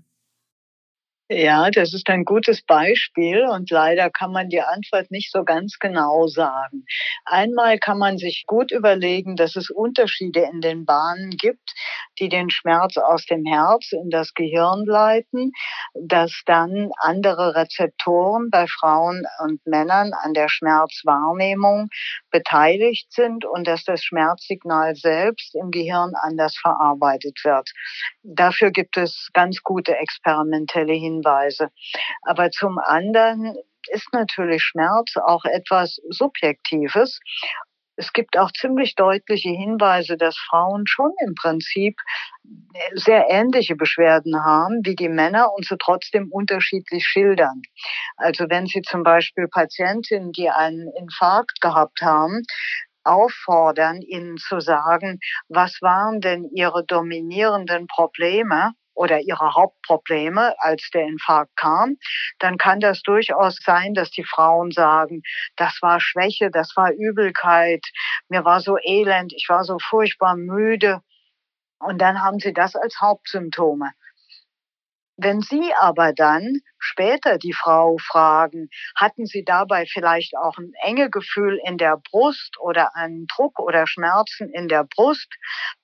Ja, 1.27 1.72
das 1.72 1.91
ist 1.96 2.08
ein 2.12 2.24
gutes 2.24 2.62
Beispiel 2.62 3.46
und 3.48 3.72
leider 3.72 4.12
kann 4.12 4.32
man 4.32 4.48
die 4.50 4.62
Antwort 4.62 5.10
nicht 5.10 5.32
so 5.32 5.44
ganz 5.44 5.79
genau 5.79 6.27
sagen. 6.27 6.86
Einmal 7.25 7.79
kann 7.79 7.98
man 7.98 8.20
sich 8.20 8.44
gut 8.46 8.72
überlegen, 8.72 9.36
dass 9.36 9.55
es 9.55 9.72
Unterschiede 9.72 10.41
in 10.53 10.62
den 10.62 10.86
Bahnen 10.86 11.32
gibt, 11.32 11.74
die 12.20 12.29
den 12.29 12.51
Schmerz 12.51 12.98
aus 12.98 13.25
dem 13.25 13.44
Herz 13.44 13.91
in 13.91 14.12
das 14.12 14.36
Gehirn 14.36 14.86
leiten, 14.86 15.51
dass 15.96 16.44
dann 16.46 16.91
andere 17.00 17.55
Rezeptoren 17.55 18.51
bei 18.51 18.67
Frauen 18.67 19.24
und 19.44 19.65
Männern 19.65 20.12
an 20.13 20.36
der 20.36 20.48
Schmerzwahrnehmung 20.48 21.89
beteiligt 22.29 23.12
sind 23.12 23.46
und 23.46 23.65
dass 23.65 23.84
das 23.84 24.03
Schmerzsignal 24.03 24.96
selbst 24.96 25.55
im 25.55 25.72
Gehirn 25.72 26.12
anders 26.22 26.55
verarbeitet 26.55 27.39
wird. 27.44 27.72
Dafür 28.22 28.70
gibt 28.70 28.96
es 28.98 29.29
ganz 29.34 29.63
gute 29.63 29.98
experimentelle 29.98 30.94
Hinweise. 30.94 31.14
Hinweise. 31.15 31.69
Aber 32.24 32.51
zum 32.51 32.77
anderen 32.77 33.55
ist 33.89 34.12
natürlich 34.13 34.63
Schmerz 34.63 35.15
auch 35.17 35.45
etwas 35.45 36.00
Subjektives. 36.10 37.19
Es 37.98 38.12
gibt 38.12 38.38
auch 38.38 38.51
ziemlich 38.51 38.95
deutliche 38.95 39.50
Hinweise, 39.50 40.17
dass 40.17 40.38
Frauen 40.38 40.86
schon 40.86 41.12
im 41.25 41.34
Prinzip 41.36 41.95
sehr 42.93 43.29
ähnliche 43.29 43.77
Beschwerden 43.77 44.43
haben 44.43 44.81
wie 44.84 44.95
die 44.95 45.07
Männer 45.07 45.53
und 45.55 45.65
sie 45.65 45.77
trotzdem 45.77 46.29
unterschiedlich 46.29 47.05
schildern. 47.05 47.62
Also 48.17 48.50
wenn 48.50 48.65
Sie 48.65 48.81
zum 48.81 49.03
Beispiel 49.03 49.48
Patientinnen, 49.48 50.34
die 50.34 50.50
einen 50.50 50.91
Infarkt 50.98 51.62
gehabt 51.62 52.01
haben, 52.01 52.41
auffordern, 53.05 54.01
ihnen 54.01 54.38
zu 54.38 54.60
sagen, 54.60 55.19
was 55.48 55.77
waren 55.81 56.19
denn 56.19 56.50
ihre 56.53 56.84
dominierenden 56.84 57.88
Probleme, 57.88 58.74
oder 58.96 59.20
ihre 59.20 59.54
Hauptprobleme, 59.54 60.56
als 60.58 60.90
der 60.94 61.04
Infarkt 61.04 61.56
kam, 61.58 61.98
dann 62.40 62.58
kann 62.58 62.80
das 62.80 63.02
durchaus 63.04 63.58
sein, 63.64 63.94
dass 63.94 64.10
die 64.10 64.24
Frauen 64.24 64.72
sagen, 64.72 65.22
das 65.58 65.78
war 65.82 66.00
Schwäche, 66.00 66.50
das 66.50 66.75
war 66.75 66.92
Übelkeit, 66.92 67.86
mir 68.30 68.44
war 68.46 68.62
so 68.62 68.78
elend, 68.82 69.34
ich 69.34 69.48
war 69.50 69.64
so 69.64 69.78
furchtbar 69.80 70.36
müde. 70.36 71.02
Und 71.80 72.00
dann 72.00 72.24
haben 72.24 72.40
sie 72.40 72.54
das 72.54 72.75
als 72.75 73.00
Hauptsymptome. 73.02 73.92
Wenn 75.17 75.39
Sie 75.39 75.74
aber 75.79 76.12
dann 76.12 76.60
später 76.77 77.38
die 77.38 77.53
Frau 77.53 77.98
fragen, 77.98 78.69
hatten 78.95 79.25
Sie 79.25 79.45
dabei 79.45 79.86
vielleicht 79.86 80.36
auch 80.36 80.57
ein 80.57 80.74
enge 80.84 81.10
Gefühl 81.10 81.57
in 81.63 81.77
der 81.77 81.98
Brust 82.12 82.57
oder 82.60 82.95
einen 82.95 83.25
Druck 83.27 83.60
oder 83.60 83.88
Schmerzen 83.88 84.50
in 84.50 84.67
der 84.67 84.84
Brust, 84.84 85.34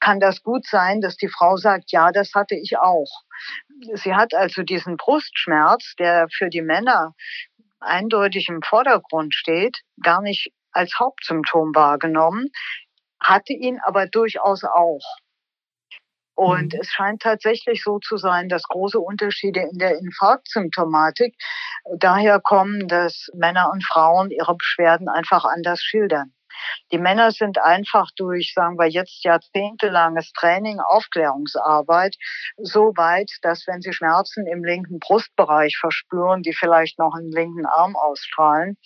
kann 0.01 0.19
das 0.19 0.43
gut 0.43 0.65
sein, 0.67 0.99
dass 0.99 1.15
die 1.15 1.29
Frau 1.29 1.55
sagt, 1.55 1.91
ja, 1.91 2.11
das 2.11 2.33
hatte 2.35 2.55
ich 2.55 2.77
auch. 2.77 3.23
Sie 3.93 4.13
hat 4.13 4.33
also 4.33 4.63
diesen 4.63 4.97
Brustschmerz, 4.97 5.95
der 5.97 6.27
für 6.29 6.49
die 6.49 6.61
Männer 6.61 7.15
eindeutig 7.79 8.49
im 8.49 8.61
Vordergrund 8.61 9.33
steht, 9.33 9.79
gar 10.03 10.21
nicht 10.21 10.51
als 10.73 10.99
Hauptsymptom 10.99 11.73
wahrgenommen, 11.73 12.47
hatte 13.21 13.53
ihn 13.53 13.79
aber 13.85 14.07
durchaus 14.07 14.63
auch. 14.65 15.20
Und 16.41 16.73
mhm. 16.73 16.79
es 16.81 16.87
scheint 16.87 17.21
tatsächlich 17.21 17.83
so 17.83 17.99
zu 17.99 18.17
sein, 18.17 18.49
dass 18.49 18.63
große 18.63 18.99
Unterschiede 18.99 19.59
in 19.71 19.77
der 19.77 19.99
Infarktsymptomatik 19.99 21.35
daher 21.97 22.39
kommen, 22.39 22.87
dass 22.87 23.27
Männer 23.35 23.69
und 23.71 23.85
Frauen 23.85 24.31
ihre 24.31 24.55
Beschwerden 24.55 25.07
einfach 25.07 25.45
anders 25.45 25.83
schildern. 25.83 26.33
Die 26.91 26.97
Männer 26.97 27.29
sind 27.29 27.59
einfach 27.59 28.09
durch, 28.15 28.53
sagen 28.55 28.79
wir 28.79 28.87
jetzt, 28.87 29.23
jahrzehntelanges 29.23 30.31
Training, 30.33 30.79
Aufklärungsarbeit 30.79 32.15
so 32.57 32.93
weit, 32.95 33.31
dass 33.43 33.67
wenn 33.67 33.81
sie 33.81 33.93
Schmerzen 33.93 34.47
im 34.47 34.63
linken 34.63 34.97
Brustbereich 34.99 35.77
verspüren, 35.79 36.41
die 36.41 36.53
vielleicht 36.53 36.97
noch 36.97 37.15
im 37.15 37.29
linken 37.29 37.67
Arm 37.67 37.95
ausstrahlen, 37.95 38.77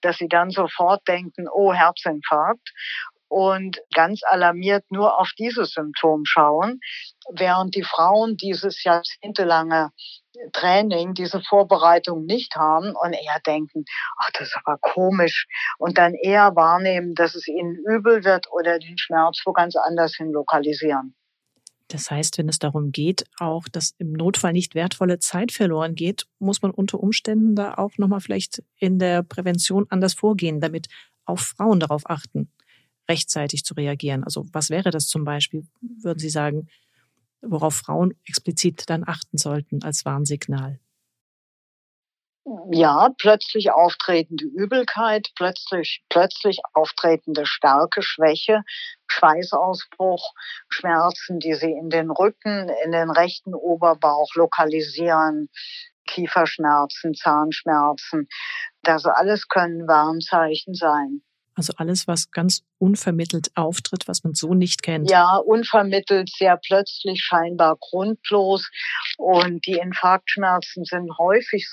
dass 0.00 0.18
sie 0.18 0.28
dann 0.28 0.50
sofort 0.50 1.06
denken, 1.08 1.48
oh, 1.52 1.72
Herzinfarkt 1.72 2.72
und 3.34 3.80
ganz 3.92 4.20
alarmiert 4.22 4.84
nur 4.90 5.18
auf 5.18 5.30
dieses 5.36 5.72
Symptom 5.72 6.24
schauen, 6.24 6.78
während 7.32 7.74
die 7.74 7.82
Frauen 7.82 8.36
dieses 8.36 8.84
jahrzehntelange 8.84 9.90
Training, 10.52 11.14
diese 11.14 11.40
Vorbereitung 11.40 12.26
nicht 12.26 12.54
haben 12.54 12.94
und 12.94 13.12
eher 13.12 13.40
denken, 13.44 13.84
ach, 14.18 14.30
das 14.34 14.48
ist 14.48 14.56
aber 14.64 14.78
komisch 14.80 15.48
und 15.78 15.98
dann 15.98 16.14
eher 16.14 16.54
wahrnehmen, 16.54 17.16
dass 17.16 17.34
es 17.34 17.48
ihnen 17.48 17.74
übel 17.74 18.22
wird 18.22 18.46
oder 18.52 18.78
den 18.78 18.98
Schmerz 18.98 19.42
wo 19.44 19.52
ganz 19.52 19.74
anders 19.74 20.14
hin 20.14 20.30
lokalisieren. 20.30 21.16
Das 21.88 22.12
heißt, 22.12 22.38
wenn 22.38 22.48
es 22.48 22.60
darum 22.60 22.92
geht, 22.92 23.24
auch 23.40 23.64
dass 23.68 23.94
im 23.98 24.12
Notfall 24.12 24.52
nicht 24.52 24.76
wertvolle 24.76 25.18
Zeit 25.18 25.50
verloren 25.50 25.96
geht, 25.96 26.26
muss 26.38 26.62
man 26.62 26.70
unter 26.70 27.00
Umständen 27.00 27.56
da 27.56 27.74
auch 27.74 27.98
nochmal 27.98 28.20
vielleicht 28.20 28.62
in 28.78 29.00
der 29.00 29.24
Prävention 29.24 29.86
anders 29.90 30.14
vorgehen, 30.14 30.60
damit 30.60 30.86
auch 31.24 31.40
Frauen 31.40 31.80
darauf 31.80 32.08
achten 32.08 32.53
rechtzeitig 33.08 33.64
zu 33.64 33.74
reagieren? 33.74 34.24
Also 34.24 34.46
was 34.52 34.70
wäre 34.70 34.90
das 34.90 35.06
zum 35.06 35.24
Beispiel, 35.24 35.66
würden 35.80 36.18
Sie 36.18 36.30
sagen, 36.30 36.68
worauf 37.42 37.74
Frauen 37.74 38.14
explizit 38.26 38.88
dann 38.88 39.04
achten 39.06 39.38
sollten 39.38 39.82
als 39.82 40.04
Warnsignal? 40.04 40.80
Ja, 42.70 43.08
plötzlich 43.16 43.72
auftretende 43.72 44.44
Übelkeit, 44.44 45.30
plötzlich, 45.34 46.04
plötzlich 46.10 46.58
auftretende 46.74 47.46
starke 47.46 48.02
Schwäche, 48.02 48.60
Schweißausbruch, 49.06 50.34
Schmerzen, 50.68 51.38
die 51.38 51.54
sie 51.54 51.72
in 51.72 51.88
den 51.88 52.10
Rücken, 52.10 52.68
in 52.84 52.92
den 52.92 53.10
rechten 53.10 53.54
Oberbauch 53.54 54.34
lokalisieren, 54.34 55.48
Kieferschmerzen, 56.06 57.14
Zahnschmerzen. 57.14 58.28
Das 58.82 59.06
alles 59.06 59.48
können 59.48 59.88
Warnzeichen 59.88 60.74
sein. 60.74 61.22
Also 61.56 61.72
alles, 61.76 62.08
was 62.08 62.30
ganz 62.32 62.62
unvermittelt 62.78 63.50
auftritt, 63.54 64.08
was 64.08 64.24
man 64.24 64.34
so 64.34 64.54
nicht 64.54 64.82
kennt. 64.82 65.10
Ja, 65.10 65.36
unvermittelt, 65.36 66.30
sehr 66.30 66.56
plötzlich, 66.56 67.22
scheinbar 67.22 67.76
grundlos. 67.78 68.68
Und 69.18 69.64
die 69.66 69.78
Infarktschmerzen 69.78 70.84
sind 70.84 71.16
häufig 71.18 71.66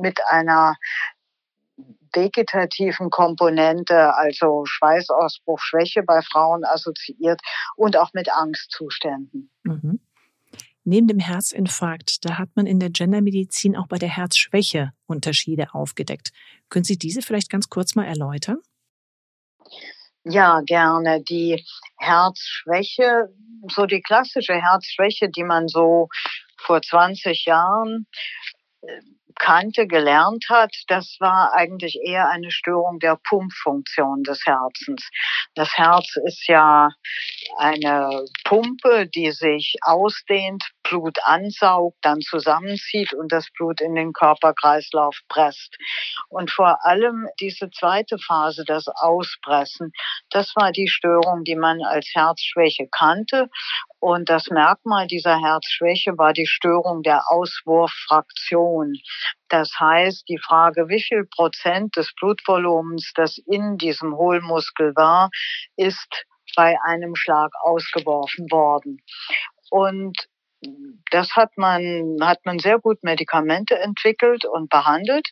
mit 0.00 0.18
einer 0.28 0.76
vegetativen 2.14 3.10
Komponente, 3.10 4.14
also 4.14 4.64
Schweißausbruch, 4.64 5.60
Schwäche 5.60 6.02
bei 6.02 6.22
Frauen 6.22 6.64
assoziiert 6.64 7.40
und 7.76 7.96
auch 7.98 8.14
mit 8.14 8.32
Angstzuständen. 8.32 9.50
Mhm. 9.64 10.00
Neben 10.84 11.08
dem 11.08 11.18
Herzinfarkt, 11.18 12.24
da 12.24 12.38
hat 12.38 12.50
man 12.54 12.66
in 12.66 12.78
der 12.78 12.90
Gendermedizin 12.90 13.76
auch 13.76 13.88
bei 13.88 13.98
der 13.98 14.08
Herzschwäche 14.08 14.92
Unterschiede 15.06 15.74
aufgedeckt. 15.74 16.30
Können 16.68 16.84
Sie 16.84 16.96
diese 16.96 17.22
vielleicht 17.22 17.50
ganz 17.50 17.68
kurz 17.68 17.96
mal 17.96 18.04
erläutern? 18.04 18.58
Ja, 20.24 20.60
gerne. 20.66 21.22
Die 21.22 21.64
Herzschwäche, 21.98 23.28
so 23.70 23.86
die 23.86 24.02
klassische 24.02 24.54
Herzschwäche, 24.54 25.28
die 25.28 25.44
man 25.44 25.68
so 25.68 26.08
vor 26.58 26.82
20 26.82 27.44
Jahren 27.46 28.06
äh, 28.82 29.00
kannte, 29.38 29.86
gelernt 29.86 30.46
hat, 30.48 30.74
das 30.88 31.16
war 31.20 31.52
eigentlich 31.54 32.00
eher 32.02 32.28
eine 32.28 32.50
Störung 32.50 32.98
der 32.98 33.18
Pumpfunktion 33.28 34.22
des 34.22 34.44
Herzens. 34.46 35.08
Das 35.54 35.76
Herz 35.76 36.16
ist 36.24 36.48
ja 36.48 36.88
eine 37.58 38.24
Pumpe, 38.44 39.06
die 39.06 39.30
sich 39.30 39.76
ausdehnt, 39.82 40.64
Blut 40.88 41.18
ansaugt, 41.24 41.96
dann 42.02 42.20
zusammenzieht 42.20 43.12
und 43.12 43.32
das 43.32 43.48
Blut 43.56 43.80
in 43.80 43.94
den 43.94 44.12
Körperkreislauf 44.12 45.18
presst. 45.28 45.76
Und 46.28 46.50
vor 46.50 46.84
allem 46.84 47.28
diese 47.40 47.70
zweite 47.70 48.18
Phase, 48.18 48.64
das 48.64 48.86
Auspressen, 48.88 49.92
das 50.30 50.54
war 50.56 50.72
die 50.72 50.88
Störung, 50.88 51.44
die 51.44 51.56
man 51.56 51.82
als 51.82 52.10
Herzschwäche 52.14 52.88
kannte. 52.90 53.48
Und 53.98 54.28
das 54.28 54.48
Merkmal 54.50 55.06
dieser 55.06 55.38
Herzschwäche 55.40 56.16
war 56.18 56.32
die 56.32 56.46
Störung 56.46 57.02
der 57.02 57.22
Auswurffraktion. 57.28 58.94
Das 59.48 59.70
heißt, 59.78 60.28
die 60.28 60.38
Frage, 60.38 60.88
wie 60.88 61.02
viel 61.02 61.24
Prozent 61.24 61.96
des 61.96 62.12
Blutvolumens, 62.14 63.12
das 63.14 63.38
in 63.46 63.78
diesem 63.78 64.16
Hohlmuskel 64.16 64.94
war, 64.94 65.30
ist 65.76 66.26
bei 66.56 66.76
einem 66.84 67.14
Schlag 67.14 67.50
ausgeworfen 67.64 68.50
worden. 68.50 68.98
Und 69.70 70.16
das 71.10 71.36
hat 71.36 71.56
man, 71.56 72.16
hat 72.20 72.44
man 72.44 72.58
sehr 72.58 72.78
gut 72.78 73.02
Medikamente 73.02 73.78
entwickelt 73.78 74.44
und 74.44 74.68
behandelt. 74.70 75.28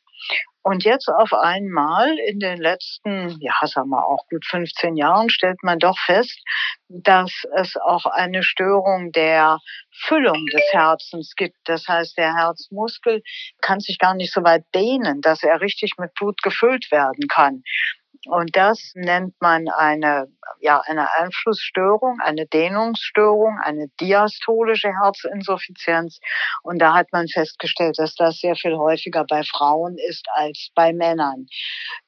Und 0.62 0.82
jetzt 0.82 1.08
auf 1.08 1.34
einmal 1.34 2.16
in 2.26 2.40
den 2.40 2.56
letzten, 2.56 3.36
ja, 3.40 3.52
sagen 3.64 3.90
wir 3.90 4.06
auch 4.06 4.26
gut 4.30 4.46
15 4.46 4.96
Jahren 4.96 5.28
stellt 5.28 5.62
man 5.62 5.78
doch 5.78 5.98
fest, 6.06 6.40
dass 6.88 7.30
es 7.54 7.76
auch 7.76 8.06
eine 8.06 8.42
Störung 8.42 9.12
der 9.12 9.58
Füllung 9.90 10.46
des 10.46 10.62
Herzens 10.72 11.34
gibt. 11.36 11.58
Das 11.64 11.86
heißt, 11.86 12.16
der 12.16 12.34
Herzmuskel 12.34 13.22
kann 13.60 13.80
sich 13.80 13.98
gar 13.98 14.14
nicht 14.14 14.32
so 14.32 14.42
weit 14.42 14.64
dehnen, 14.74 15.20
dass 15.20 15.42
er 15.42 15.60
richtig 15.60 15.98
mit 15.98 16.14
Blut 16.14 16.42
gefüllt 16.42 16.90
werden 16.90 17.28
kann. 17.28 17.62
Und 18.26 18.56
das 18.56 18.92
nennt 18.94 19.34
man 19.40 19.68
eine, 19.68 20.26
ja, 20.60 20.80
eine 20.86 21.08
Einflussstörung, 21.18 22.18
eine 22.20 22.46
Dehnungsstörung, 22.46 23.58
eine 23.62 23.88
diastolische 24.00 24.92
Herzinsuffizienz. 25.00 26.18
Und 26.62 26.78
da 26.78 26.94
hat 26.94 27.08
man 27.12 27.28
festgestellt, 27.28 27.98
dass 27.98 28.14
das 28.14 28.38
sehr 28.38 28.56
viel 28.56 28.76
häufiger 28.76 29.24
bei 29.28 29.42
Frauen 29.42 29.96
ist 30.08 30.26
als 30.34 30.70
bei 30.74 30.92
Männern. 30.92 31.46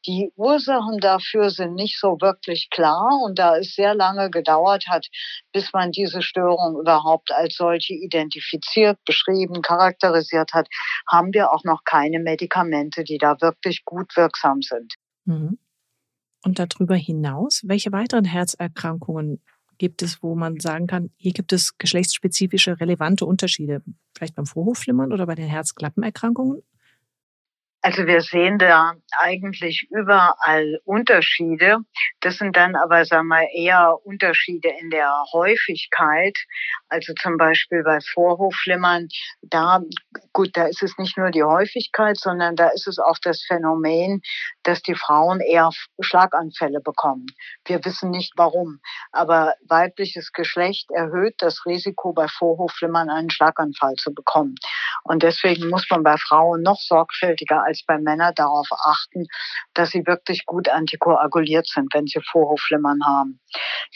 Die 0.06 0.32
Ursachen 0.37 0.99
dafür 1.00 1.50
sind 1.50 1.75
nicht 1.75 1.99
so 1.99 2.18
wirklich 2.20 2.68
klar. 2.70 3.20
Und 3.25 3.38
da 3.38 3.56
es 3.56 3.75
sehr 3.75 3.94
lange 3.94 4.30
gedauert 4.30 4.85
hat, 4.88 5.06
bis 5.52 5.73
man 5.73 5.90
diese 5.90 6.23
Störung 6.23 6.80
überhaupt 6.80 7.30
als 7.32 7.56
solche 7.56 7.94
identifiziert, 7.94 8.99
beschrieben, 9.04 9.62
charakterisiert 9.62 10.52
hat, 10.52 10.68
haben 11.11 11.32
wir 11.35 11.52
auch 11.52 11.64
noch 11.64 11.85
keine 11.85 12.20
Medikamente, 12.20 13.04
die 13.04 13.18
da 13.18 13.40
wirklich 13.40 13.85
gut 13.85 14.16
wirksam 14.16 14.62
sind. 14.62 14.94
Mhm. 15.25 15.58
Und 16.47 16.61
darüber 16.61 16.95
hinaus, 16.95 17.62
welche 17.65 17.91
weiteren 17.91 18.25
Herzerkrankungen 18.25 19.43
gibt 19.79 20.00
es, 20.00 20.23
wo 20.23 20.37
man 20.37 20.61
sagen 20.61 20.87
kann, 20.87 21.11
hier 21.17 21.33
gibt 21.33 21.53
es 21.53 21.76
geschlechtsspezifische 21.76 22.79
relevante 22.79 23.26
Unterschiede? 23.26 23.83
Vielleicht 24.17 24.37
beim 24.37 24.47
Vorhofflimmern 24.47 25.12
oder 25.12 25.26
bei 25.26 25.35
den 25.35 25.49
Herzklappenerkrankungen? 25.49 26.62
Also 27.87 28.05
wir 28.07 28.21
sehen 28.21 28.59
da 28.59 28.95
eigentlich 29.17 29.87
überall 29.91 30.81
Unterschiede. 30.85 31.79
Das 32.19 32.37
sind 32.37 32.57
dann 32.57 32.75
aber, 32.75 33.05
sagen 33.05 33.29
wir, 33.29 33.49
eher 33.55 33.95
Unterschiede 34.05 34.71
in 34.81 34.91
der 34.91 35.12
Häufigkeit. 35.33 36.37
Also 36.88 37.15
zum 37.15 37.37
Beispiel 37.37 37.85
bei 37.85 38.00
Vorhofflimmern, 38.12 39.07
da, 39.43 39.83
gut, 40.33 40.50
da 40.55 40.67
ist 40.67 40.83
es 40.83 40.99
nicht 40.99 41.17
nur 41.17 41.31
die 41.31 41.45
Häufigkeit, 41.45 42.17
sondern 42.17 42.57
da 42.57 42.71
ist 42.71 42.88
es 42.88 42.99
auch 42.99 43.19
das 43.23 43.45
Phänomen, 43.47 44.21
dass 44.66 44.82
die 44.82 44.96
Frauen 44.96 45.40
eher 45.40 45.70
Schlaganfälle 46.00 46.80
bekommen. 46.80 47.26
Wir 47.64 47.85
wissen 47.85 48.11
nicht 48.11 48.32
warum, 48.37 48.80
aber 49.12 49.54
weibliches 49.68 50.32
Geschlecht 50.32 50.90
erhöht 50.90 51.37
das 51.38 51.64
Risiko 51.66 52.12
bei 52.12 52.26
Vorhofflimmern 52.26 53.08
einen 53.08 53.30
Schlaganfall 53.30 53.94
zu 53.94 54.12
bekommen. 54.12 54.56
Und 55.04 55.23
deswegen 55.23 55.68
muss 55.68 55.87
man 55.88 56.02
bei 56.02 56.16
Frauen 56.16 56.62
noch 56.62 56.81
sorgfältiger 56.81 57.62
als 57.62 57.85
bei 57.87 57.98
Männern 57.98 58.35
darauf 58.35 58.66
achten, 58.85 59.26
dass 59.74 59.90
sie 59.90 60.05
wirklich 60.05 60.46
gut 60.46 60.68
antikoaguliert 60.68 61.68
sind, 61.68 61.94
wenn 61.94 62.07
sie 62.07 62.20
Vorhofflimmern 62.33 62.98
haben. 63.07 63.40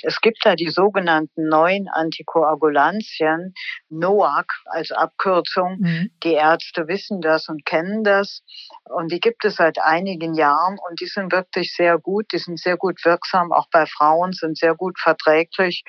Es 0.02 0.20
gibt 0.20 0.38
da 0.44 0.54
die 0.54 0.70
sogenannten 0.70 1.48
neuen 1.48 1.88
Antikoagulantien, 1.88 3.54
NOAC 3.88 4.46
als 4.66 4.92
Abkürzung. 4.92 5.78
Mhm. 5.80 6.10
Die 6.22 6.34
Ärzte 6.34 6.86
wissen 6.86 7.20
das 7.20 7.48
und 7.48 7.64
kennen 7.64 8.04
das. 8.04 8.42
Und 8.84 9.10
die 9.10 9.20
gibt 9.20 9.44
es 9.44 9.56
seit 9.56 9.80
einigen 9.80 10.34
Jahren 10.34 10.59
und 10.68 11.00
die 11.00 11.06
sind 11.06 11.32
wirklich 11.32 11.74
sehr 11.74 11.98
gut. 11.98 12.26
Die 12.32 12.38
sind 12.38 12.58
sehr 12.58 12.76
gut 12.76 13.04
wirksam, 13.04 13.52
auch 13.52 13.66
bei 13.70 13.86
Frauen, 13.86 14.32
sind 14.32 14.58
sehr 14.58 14.74
gut 14.74 14.98
verträglich 14.98 15.84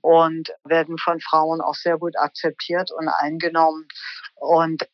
und 0.00 0.50
werden 0.64 0.96
von 0.98 1.20
Frauen 1.20 1.60
auch 1.60 1.74
sehr 1.74 1.98
gut 1.98 2.16
akzeptiert 2.18 2.90
und 2.90 3.08
eingenommen. 3.08 3.86
Und 4.34 4.88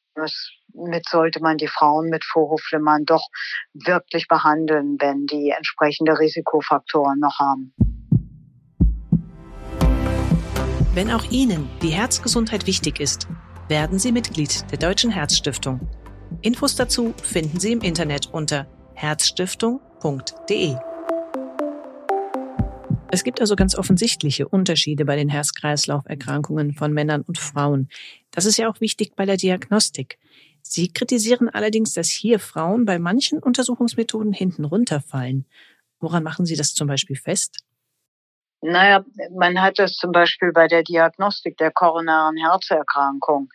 mit 0.73 1.09
sollte 1.09 1.41
man 1.41 1.57
die 1.57 1.69
Frauen 1.69 2.09
mit 2.09 2.25
Vorhofflimmern 2.25 3.05
doch 3.05 3.27
wirklich 3.73 4.29
behandeln, 4.29 4.97
wenn 5.01 5.27
die 5.27 5.51
entsprechende 5.57 6.19
Risikofaktoren 6.19 7.19
noch 7.21 7.39
haben. 7.39 7.75
Wenn 10.95 11.11
auch 11.11 11.25
Ihnen 11.31 11.69
die 11.83 11.89
Herzgesundheit 11.89 12.67
wichtig 12.67 13.01
ist, 13.01 13.27
werden 13.69 13.99
Sie 13.99 14.13
Mitglied 14.13 14.71
der 14.71 14.79
Deutschen 14.79 15.11
Herzstiftung. 15.11 15.81
Infos 16.43 16.77
dazu 16.77 17.15
finden 17.23 17.59
Sie 17.59 17.73
im 17.73 17.81
Internet 17.81 18.29
unter 18.33 18.67
herzstiftung.de. 18.95 20.77
Es 23.11 23.23
gibt 23.23 23.41
also 23.41 23.55
ganz 23.55 23.77
offensichtliche 23.77 24.49
Unterschiede 24.49 25.05
bei 25.05 25.17
den 25.17 25.29
Herz-Kreislauf-Erkrankungen 25.29 26.73
von 26.73 26.93
Männern 26.93 27.23
und 27.23 27.39
Frauen. 27.39 27.89
Das 28.31 28.45
ist 28.45 28.57
ja 28.57 28.69
auch 28.69 28.81
wichtig 28.81 29.15
bei 29.15 29.25
der 29.27 29.37
Diagnostik. 29.37 30.19
Sie 30.63 30.93
kritisieren 30.93 31.49
allerdings, 31.49 31.95
dass 31.95 32.09
hier 32.09 32.39
Frauen 32.39 32.85
bei 32.85 32.99
manchen 32.99 33.39
Untersuchungsmethoden 33.39 34.33
hinten 34.33 34.65
runterfallen. 34.65 35.47
Woran 36.01 36.23
machen 36.23 36.47
Sie 36.47 36.57
das 36.57 36.75
zum 36.75 36.89
Beispiel 36.89 37.17
fest? 37.17 37.65
Naja, 38.67 39.05
man 39.31 39.61
hat 39.61 39.79
das 39.79 39.93
zum 39.93 40.11
Beispiel 40.11 40.51
bei 40.51 40.69
der 40.69 40.83
Diagnostik 40.83 41.59
der 41.59 41.71
koronaren 41.71 42.39
Herzerkrankung 42.39 43.51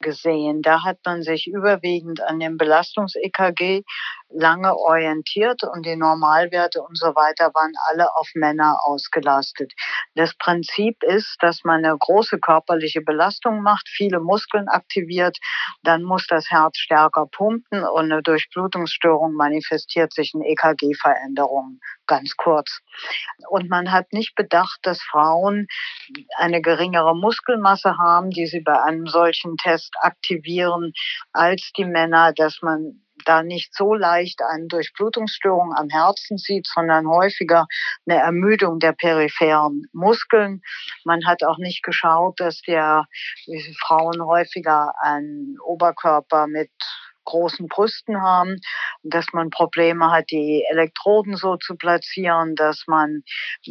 gesehen. 0.00 0.62
Da 0.62 0.82
hat 0.82 1.00
man 1.04 1.22
sich 1.22 1.46
überwiegend 1.46 2.22
an 2.22 2.40
dem 2.40 2.56
Belastungs-EKG 2.56 3.82
lange 4.30 4.76
orientiert 4.76 5.62
und 5.62 5.86
die 5.86 5.96
Normalwerte 5.96 6.82
und 6.82 6.98
so 6.98 7.08
weiter 7.14 7.50
waren 7.54 7.72
alle 7.88 8.14
auf 8.16 8.28
Männer 8.34 8.78
ausgelastet. 8.84 9.72
Das 10.14 10.34
Prinzip 10.36 11.02
ist, 11.02 11.36
dass 11.40 11.62
man 11.64 11.84
eine 11.84 11.96
große 11.96 12.38
körperliche 12.38 13.00
Belastung 13.00 13.62
macht, 13.62 13.88
viele 13.88 14.20
Muskeln 14.20 14.68
aktiviert, 14.68 15.38
dann 15.82 16.02
muss 16.02 16.26
das 16.26 16.50
Herz 16.50 16.78
stärker 16.78 17.26
pumpen 17.26 17.84
und 17.84 18.12
eine 18.12 18.22
Durchblutungsstörung 18.22 19.34
manifestiert 19.34 20.12
sich 20.12 20.34
in 20.34 20.42
EKG-Veränderungen, 20.42 21.80
ganz 22.06 22.36
kurz. 22.36 22.80
Und 23.48 23.68
man 23.70 23.92
hat 23.92 24.12
nicht 24.12 24.34
bedacht, 24.34 24.80
dass 24.82 25.00
Frauen 25.02 25.66
eine 26.36 26.60
geringere 26.60 27.14
Muskelmasse 27.14 27.98
haben, 27.98 28.30
die 28.30 28.46
sie 28.46 28.60
bei 28.60 28.80
einem 28.82 29.06
solchen 29.06 29.56
Test 29.56 29.94
aktivieren, 30.00 30.92
als 31.32 31.70
die 31.76 31.84
Männer, 31.84 32.32
dass 32.32 32.60
man 32.62 33.03
da 33.24 33.42
nicht 33.42 33.74
so 33.74 33.94
leicht 33.94 34.40
eine 34.42 34.66
Durchblutungsstörung 34.66 35.74
am 35.74 35.88
Herzen 35.88 36.38
sieht, 36.38 36.66
sondern 36.66 37.08
häufiger 37.08 37.66
eine 38.06 38.20
Ermüdung 38.20 38.78
der 38.78 38.92
peripheren 38.92 39.84
Muskeln. 39.92 40.62
Man 41.04 41.26
hat 41.26 41.42
auch 41.44 41.58
nicht 41.58 41.82
geschaut, 41.82 42.40
dass 42.40 42.60
der 42.62 43.06
Frauen 43.80 44.24
häufiger 44.24 44.92
einen 45.02 45.56
Oberkörper 45.60 46.46
mit 46.46 46.70
großen 47.24 47.68
Brüsten 47.68 48.20
haben, 48.20 48.60
dass 49.02 49.26
man 49.32 49.50
Probleme 49.50 50.10
hat, 50.10 50.30
die 50.30 50.64
Elektroden 50.70 51.36
so 51.36 51.56
zu 51.56 51.76
platzieren, 51.76 52.54
dass 52.54 52.84
man 52.86 53.22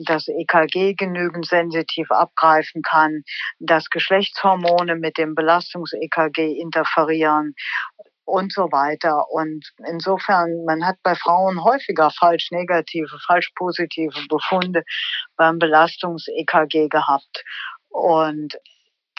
das 0.06 0.28
EKG 0.28 0.96
genügend 0.96 1.48
sensitiv 1.48 2.12
abgreifen 2.12 2.82
kann, 2.82 3.24
dass 3.60 3.90
Geschlechtshormone 3.90 4.96
mit 4.96 5.18
dem 5.18 5.36
Belastungs-EKG 5.36 6.60
interferieren 6.60 7.56
und 8.26 8.54
so 8.54 8.72
weiter. 8.72 9.30
Und 9.32 9.66
insofern, 9.88 10.66
man 10.66 10.86
hat 10.86 10.98
bei 11.04 11.16
Frauen 11.16 11.64
häufiger 11.64 12.12
falsch 12.12 12.52
negative, 12.52 13.18
falsch 13.28 13.52
positive 13.56 14.14
Befunde 14.30 14.84
beim 15.38 15.60
Belastungs-EKG 15.60 16.90
gehabt. 16.90 17.44
Und 17.90 18.58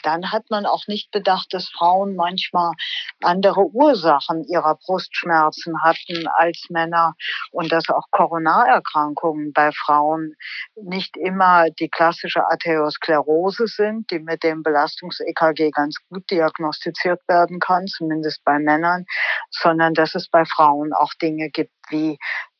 dann 0.05 0.31
hat 0.31 0.49
man 0.49 0.65
auch 0.65 0.87
nicht 0.87 1.11
bedacht, 1.11 1.47
dass 1.51 1.69
Frauen 1.69 2.15
manchmal 2.15 2.73
andere 3.21 3.61
Ursachen 3.61 4.43
ihrer 4.43 4.75
Brustschmerzen 4.75 5.81
hatten 5.81 6.27
als 6.27 6.67
Männer 6.69 7.15
und 7.51 7.71
dass 7.71 7.89
auch 7.89 8.05
Koronarerkrankungen 8.11 9.51
bei 9.51 9.71
Frauen 9.71 10.35
nicht 10.75 11.17
immer 11.17 11.69
die 11.71 11.89
klassische 11.89 12.45
Arteriosklerose 12.45 13.67
sind, 13.67 14.11
die 14.11 14.19
mit 14.19 14.43
dem 14.43 14.61
Belastungs-EKG 14.61 15.71
ganz 15.71 15.97
gut 16.09 16.29
diagnostiziert 16.29 17.21
werden 17.27 17.59
kann, 17.59 17.87
zumindest 17.87 18.43
bei 18.43 18.59
Männern, 18.59 19.05
sondern 19.49 19.93
dass 19.93 20.13
es 20.13 20.29
bei 20.29 20.45
Frauen 20.45 20.93
auch 20.93 21.13
Dinge 21.21 21.49
gibt 21.49 21.73
wie 21.89 22.17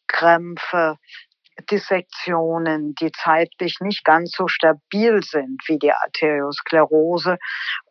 Krämpfe, 0.08 0.98
Dissektionen, 1.72 2.96
die 2.96 3.12
zeitlich 3.12 3.78
nicht 3.80 4.04
ganz 4.04 4.32
so 4.36 4.48
stabil 4.48 5.24
sind 5.24 5.62
wie 5.68 5.80
die 5.80 5.92
Arteriosklerose 5.92 7.38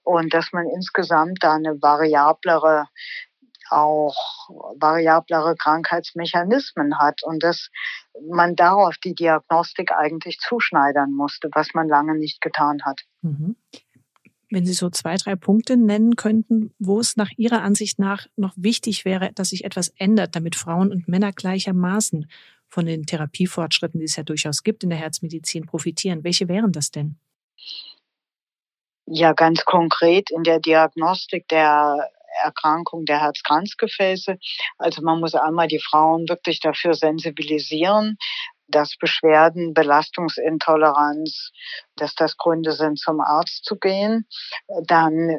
und 0.02 0.34
dass 0.34 0.52
man 0.52 0.66
insgesamt 0.68 1.38
da 1.40 1.54
eine 1.54 1.80
variablere 1.80 2.86
auch 3.70 4.14
variablere 4.78 5.56
Krankheitsmechanismen 5.56 6.98
hat 6.98 7.22
und 7.22 7.42
dass 7.42 7.70
man 8.30 8.56
darauf 8.56 8.96
die 8.98 9.14
Diagnostik 9.14 9.90
eigentlich 9.92 10.38
zuschneidern 10.38 11.12
musste, 11.12 11.48
was 11.52 11.68
man 11.74 11.88
lange 11.88 12.14
nicht 12.14 12.40
getan 12.40 12.82
hat. 12.84 13.00
Mhm. 13.22 13.56
Wenn 14.50 14.66
Sie 14.66 14.74
so 14.74 14.90
zwei, 14.90 15.16
drei 15.16 15.34
Punkte 15.34 15.76
nennen 15.76 16.14
könnten, 16.14 16.72
wo 16.78 17.00
es 17.00 17.16
nach 17.16 17.30
Ihrer 17.36 17.62
Ansicht 17.62 17.98
nach 17.98 18.26
noch 18.36 18.52
wichtig 18.56 19.04
wäre, 19.04 19.32
dass 19.32 19.48
sich 19.48 19.64
etwas 19.64 19.88
ändert, 19.96 20.36
damit 20.36 20.54
Frauen 20.54 20.92
und 20.92 21.08
Männer 21.08 21.32
gleichermaßen 21.32 22.28
von 22.74 22.86
den 22.86 23.06
Therapiefortschritten, 23.06 24.00
die 24.00 24.06
es 24.06 24.16
ja 24.16 24.24
durchaus 24.24 24.64
gibt 24.64 24.82
in 24.82 24.90
der 24.90 24.98
Herzmedizin, 24.98 25.64
profitieren. 25.64 26.24
Welche 26.24 26.48
wären 26.48 26.72
das 26.72 26.90
denn? 26.90 27.16
Ja, 29.06 29.32
ganz 29.32 29.64
konkret 29.64 30.30
in 30.30 30.42
der 30.42 30.58
Diagnostik 30.58 31.46
der 31.48 32.10
Erkrankung 32.42 33.04
der 33.04 33.20
Herzkranzgefäße. 33.20 34.38
Also 34.78 35.02
man 35.02 35.20
muss 35.20 35.36
einmal 35.36 35.68
die 35.68 35.78
Frauen 35.78 36.28
wirklich 36.28 36.58
dafür 36.58 36.94
sensibilisieren, 36.94 38.16
dass 38.66 38.96
Beschwerden, 38.96 39.72
Belastungsintoleranz, 39.72 41.52
dass 41.94 42.16
das 42.16 42.36
Gründe 42.36 42.72
sind, 42.72 42.98
zum 42.98 43.20
Arzt 43.20 43.64
zu 43.64 43.76
gehen. 43.76 44.26
Dann 44.86 45.38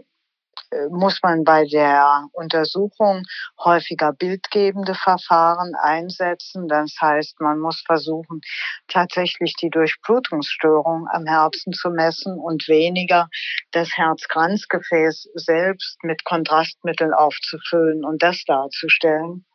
muss 0.89 1.19
man 1.21 1.43
bei 1.43 1.65
der 1.65 2.27
Untersuchung 2.33 3.23
häufiger 3.63 4.13
bildgebende 4.13 4.95
Verfahren 4.95 5.73
einsetzen. 5.75 6.67
Das 6.67 6.95
heißt, 6.99 7.39
man 7.39 7.59
muss 7.59 7.81
versuchen, 7.85 8.41
tatsächlich 8.87 9.55
die 9.61 9.69
Durchblutungsstörung 9.69 11.07
am 11.11 11.25
Herzen 11.25 11.73
zu 11.73 11.89
messen 11.89 12.37
und 12.39 12.67
weniger 12.67 13.29
das 13.71 13.89
Herzkranzgefäß 13.95 15.29
selbst 15.35 15.97
mit 16.03 16.23
Kontrastmitteln 16.23 17.13
aufzufüllen 17.13 18.03
und 18.05 18.21
das 18.21 18.43
darzustellen, 18.45 19.45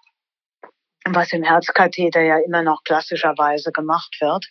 was 1.04 1.32
im 1.32 1.42
Herzkatheter 1.42 2.20
ja 2.20 2.38
immer 2.38 2.62
noch 2.62 2.82
klassischerweise 2.84 3.72
gemacht 3.72 4.16
wird. 4.20 4.46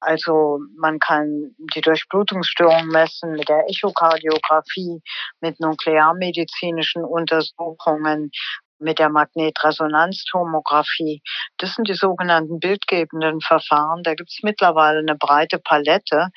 Also 0.00 0.58
man 0.76 0.98
kann 0.98 1.54
die 1.74 1.80
Durchblutungsstörung 1.80 2.88
messen 2.88 3.32
mit 3.32 3.48
der 3.48 3.64
Echokardiographie, 3.68 5.00
mit 5.40 5.60
nuklearmedizinischen 5.60 7.04
Untersuchungen, 7.04 8.30
mit 8.78 8.98
der 8.98 9.08
Magnetresonanztomographie. 9.08 11.22
Das 11.56 11.74
sind 11.74 11.88
die 11.88 11.94
sogenannten 11.94 12.60
bildgebenden 12.60 13.40
Verfahren. 13.40 14.02
Da 14.02 14.14
gibt 14.14 14.30
es 14.30 14.40
mittlerweile 14.42 14.98
eine 14.98 15.16
breite 15.16 15.58
Palette 15.58 16.28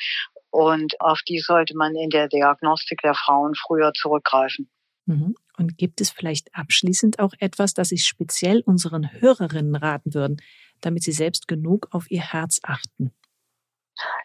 und 0.49 0.99
auf 1.01 1.21
die 1.27 1.39
sollte 1.39 1.75
man 1.75 1.95
in 1.95 2.09
der 2.09 2.27
Diagnostik 2.27 3.01
der 3.01 3.15
Frauen 3.15 3.53
früher 3.55 3.91
zurückgreifen. 3.93 4.69
Mhm. 5.05 5.35
Und 5.57 5.77
gibt 5.77 6.01
es 6.01 6.11
vielleicht 6.11 6.53
abschließend 6.53 7.19
auch 7.19 7.33
etwas, 7.39 7.73
das 7.73 7.89
Sie 7.89 7.97
speziell 7.97 8.61
unseren 8.61 9.11
Hörerinnen 9.11 9.75
raten 9.75 10.13
würden, 10.13 10.37
damit 10.81 11.03
sie 11.03 11.11
selbst 11.11 11.47
genug 11.47 11.87
auf 11.91 12.11
ihr 12.11 12.21
Herz 12.21 12.59
achten? 12.63 13.11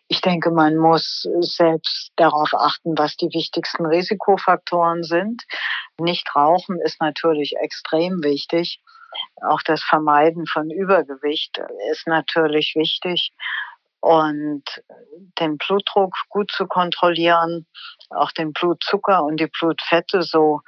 Ich 0.08 0.20
denke, 0.20 0.50
man 0.50 0.76
muss 0.76 1.26
selbst 1.40 2.12
darauf 2.16 2.54
achten, 2.54 2.96
was 2.98 3.16
die 3.16 3.32
wichtigsten 3.32 3.86
Risikofaktoren 3.86 5.02
sind. 5.02 5.42
Nicht 5.98 6.34
rauchen 6.34 6.80
ist 6.80 7.00
natürlich 7.00 7.54
extrem 7.60 8.22
wichtig. 8.22 8.80
Auch 9.42 9.62
das 9.62 9.82
Vermeiden 9.82 10.46
von 10.46 10.70
Übergewicht 10.70 11.60
ist 11.90 12.06
natürlich 12.06 12.74
wichtig. 12.76 13.32
Und 14.00 14.64
den 15.38 15.58
Blutdruck 15.58 16.14
gut 16.28 16.50
zu 16.50 16.66
kontrollieren, 16.66 17.66
auch 18.10 18.32
den 18.32 18.52
Blutzucker 18.52 19.22
und 19.22 19.38
die 19.38 19.46
Blutfette 19.46 20.22
so 20.22 20.60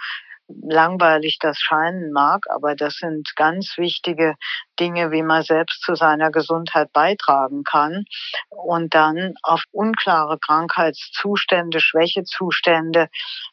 langweilig 0.48 1.38
das 1.40 1.58
scheinen 1.58 2.12
mag, 2.12 2.44
aber 2.50 2.74
das 2.74 2.96
sind 2.96 3.34
ganz 3.36 3.74
wichtige 3.76 4.34
Dinge, 4.78 5.10
wie 5.10 5.22
man 5.22 5.42
selbst 5.42 5.82
zu 5.82 5.94
seiner 5.94 6.30
Gesundheit 6.30 6.92
beitragen 6.92 7.64
kann 7.64 8.04
und 8.50 8.94
dann 8.94 9.34
auf 9.42 9.62
unklare 9.72 10.38
Krankheitszustände, 10.38 11.80
Schwächezustände, 11.80 13.08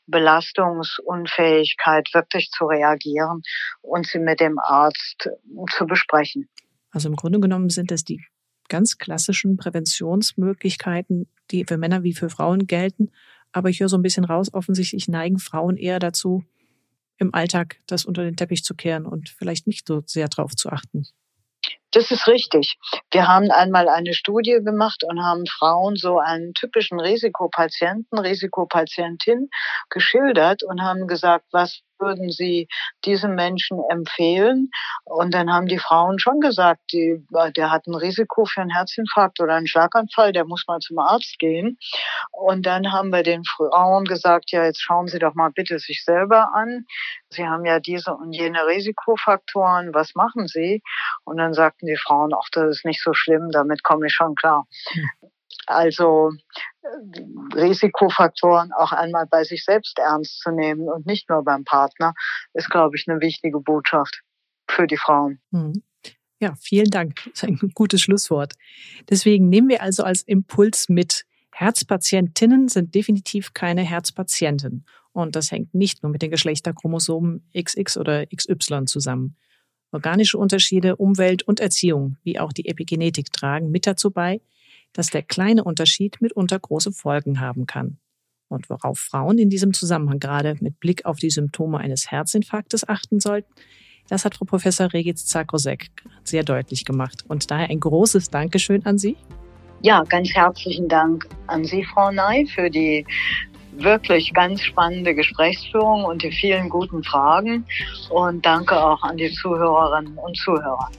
Belastungsunfähigkeit 0.08 2.10
wirklich 2.14 2.50
zu 2.52 2.66
reagieren 2.66 3.42
und 3.82 4.08
sie 4.08 4.20
mit 4.20 4.40
dem 4.40 4.60
Arzt 4.60 5.30
zu 5.76 5.86
besprechen. 5.86 6.50
Also 6.92 7.08
im 7.08 7.16
Grunde 7.16 7.40
genommen 7.40 7.70
sind 7.70 7.92
das 7.92 8.04
die 8.04 8.22
ganz 8.68 8.98
klassischen 8.98 9.58
Präventionsmöglichkeiten, 9.58 11.28
die 11.52 11.66
für 11.66 11.78
Männer 11.78 12.04
wie 12.04 12.14
für 12.14 12.30
Frauen 12.30 12.68
gelten. 12.68 13.12
Aber 13.52 13.70
ich 13.70 13.82
höre 13.82 13.90
so 13.90 13.98
ein 13.98 14.02
bisschen 14.02 14.24
raus, 14.24 14.54
offensichtlich 14.54 15.10
neigen 15.10 15.40
Frauen 15.40 15.76
eher 15.76 16.00
dazu, 16.00 16.46
im 17.22 17.34
Alltag 17.34 17.78
das 17.88 18.04
unter 18.04 18.24
den 18.24 18.36
Teppich 18.36 18.64
zu 18.64 18.74
kehren 18.76 19.06
und 19.06 19.30
vielleicht 19.30 19.68
nicht 19.68 19.88
so 19.88 20.02
sehr 20.06 20.28
drauf 20.28 20.56
zu 20.56 20.70
achten. 20.70 21.06
Das 21.92 22.10
ist 22.10 22.28
richtig. 22.28 22.78
Wir 23.12 23.28
haben 23.28 23.52
einmal 23.52 23.88
eine 23.88 24.14
Studie 24.14 24.60
gemacht 24.64 25.04
und 25.04 25.22
haben 25.22 25.46
Frauen 25.46 25.96
so 25.96 26.18
einen 26.18 26.54
typischen 26.54 27.00
Risikopatienten, 27.00 28.18
Risikopatientin 28.18 29.50
geschildert 29.90 30.64
und 30.64 30.82
haben 30.82 31.06
gesagt, 31.06 31.46
was 31.52 31.82
würden 32.02 32.32
Sie 32.32 32.68
diesen 33.06 33.36
Menschen 33.36 33.80
empfehlen? 33.90 34.70
Und 35.06 35.34
dann 35.34 35.54
haben 35.54 35.68
die 35.68 35.78
Frauen 35.78 36.20
schon 36.20 36.40
gesagt, 36.40 36.82
die, 36.92 37.26
der 37.56 37.72
hat 37.72 37.88
ein 37.88 37.96
Risiko 37.96 38.46
für 38.46 38.62
einen 38.62 38.72
Herzinfarkt 38.72 39.40
oder 39.40 39.56
einen 39.56 39.68
Schlaganfall, 39.68 40.34
der 40.34 40.46
muss 40.46 40.66
mal 40.68 40.80
zum 40.80 41.00
Arzt 41.00 41.38
gehen. 41.40 41.78
Und 42.32 42.66
dann 42.66 42.92
haben 42.92 43.12
wir 43.12 43.24
den 43.24 43.44
Frauen 43.46 44.06
gesagt, 44.06 44.52
ja, 44.52 44.66
jetzt 44.66 44.82
schauen 44.82 45.08
Sie 45.08 45.20
doch 45.20 45.36
mal 45.36 45.52
bitte 45.52 45.80
sich 45.80 46.04
selber 46.04 46.54
an. 46.54 46.86
Sie 47.30 47.46
haben 47.48 47.66
ja 47.66 47.80
diese 47.80 48.14
und 48.14 48.34
jene 48.34 48.66
Risikofaktoren, 48.66 49.94
was 49.94 50.16
machen 50.16 50.48
Sie? 50.48 50.82
Und 51.24 51.38
dann 51.38 51.54
sagten 51.54 51.86
die 51.86 51.98
Frauen, 51.98 52.32
ach, 52.34 52.50
das 52.52 52.78
ist 52.78 52.86
nicht 52.86 53.02
so 53.04 53.14
schlimm, 53.14 53.50
damit 53.52 53.84
komme 53.84 54.08
ich 54.08 54.14
schon 54.14 54.36
klar. 54.36 54.66
Also 55.72 56.32
äh, 56.82 57.58
Risikofaktoren 57.60 58.72
auch 58.74 58.92
einmal 58.92 59.26
bei 59.28 59.44
sich 59.44 59.64
selbst 59.64 59.98
ernst 60.00 60.40
zu 60.40 60.52
nehmen 60.52 60.88
und 60.90 61.06
nicht 61.06 61.30
nur 61.30 61.44
beim 61.44 61.64
Partner, 61.64 62.14
ist, 62.54 62.70
glaube 62.70 62.96
ich, 62.96 63.06
eine 63.08 63.22
wichtige 63.22 63.60
Botschaft 63.60 64.22
für 64.70 64.88
die 64.88 64.98
Frauen. 64.98 65.40
Hm. 65.52 65.84
Ja, 66.40 66.56
vielen 66.60 66.90
Dank. 66.90 67.16
Das 67.32 67.44
ist 67.44 67.44
ein 67.44 67.72
gutes 67.74 68.02
Schlusswort. 68.02 68.54
Deswegen 69.10 69.50
nehmen 69.50 69.70
wir 69.70 69.82
also 69.82 70.04
als 70.04 70.24
Impuls 70.24 70.90
mit, 70.90 71.26
Herzpatientinnen 71.54 72.70
sind 72.70 72.96
definitiv 72.96 73.54
keine 73.54 73.84
Herzpatienten. 73.84 74.86
Und 75.12 75.36
das 75.36 75.52
hängt 75.52 75.74
nicht 75.76 76.02
nur 76.02 76.12
mit 76.12 76.22
den 76.22 76.32
Geschlechterchromosomen 76.32 77.46
XX 77.56 77.98
oder 77.98 78.26
XY 78.26 78.86
zusammen. 78.86 79.36
Organische 79.92 80.38
Unterschiede, 80.38 80.96
Umwelt 80.96 81.44
und 81.44 81.60
Erziehung, 81.60 82.18
wie 82.24 82.40
auch 82.40 82.54
die 82.54 82.68
Epigenetik 82.68 83.32
tragen 83.34 83.72
mit 83.72 83.86
dazu 83.86 84.10
bei, 84.10 84.42
dass 84.94 85.10
der 85.10 85.24
kleine 85.24 85.64
Unterschied 85.64 86.22
mitunter 86.22 86.60
große 86.60 86.92
Folgen 86.92 87.40
haben 87.40 87.66
kann. 87.66 87.98
Und 88.50 88.70
worauf 88.70 89.00
Frauen 89.00 89.38
in 89.38 89.50
diesem 89.50 89.74
Zusammenhang 89.74 90.20
gerade 90.20 90.58
mit 90.60 90.80
Blick 90.80 91.06
auf 91.06 91.18
die 91.18 91.30
Symptome 91.30 91.78
eines 91.78 92.12
Herzinfarktes 92.12 92.88
achten 92.88 93.20
sollten, 93.20 93.54
das 94.10 94.26
hat 94.26 94.36
Frau 94.36 94.46
Professor 94.46 94.92
Regitz 94.92 95.26
Zakrosek 95.26 95.90
sehr 96.26 96.44
deutlich 96.44 96.84
gemacht. 96.84 97.24
Und 97.28 97.50
daher 97.50 97.70
ein 97.70 97.80
großes 97.80 98.30
Dankeschön 98.30 98.86
an 98.86 98.98
Sie. 98.98 99.16
Ja, 99.84 100.04
ganz 100.04 100.30
herzlichen 100.32 100.90
Dank 100.90 101.28
an 101.48 101.64
Sie, 101.64 101.86
Frau 101.86 102.12
Ney, 102.12 102.46
für 102.46 102.70
die 102.70 103.06
wirklich 103.72 104.34
ganz 104.34 104.62
spannende 104.62 105.16
Gesprächsführung 105.16 106.04
und 106.04 106.24
die 106.24 106.32
vielen 106.32 106.70
guten 106.70 107.04
Fragen. 107.04 107.66
Und 108.10 108.46
danke 108.46 108.78
auch 108.78 109.02
an 109.02 109.18
die 109.18 109.32
Zuhörerinnen 109.32 110.18
und 110.18 110.38
Zuhörer. 110.38 110.90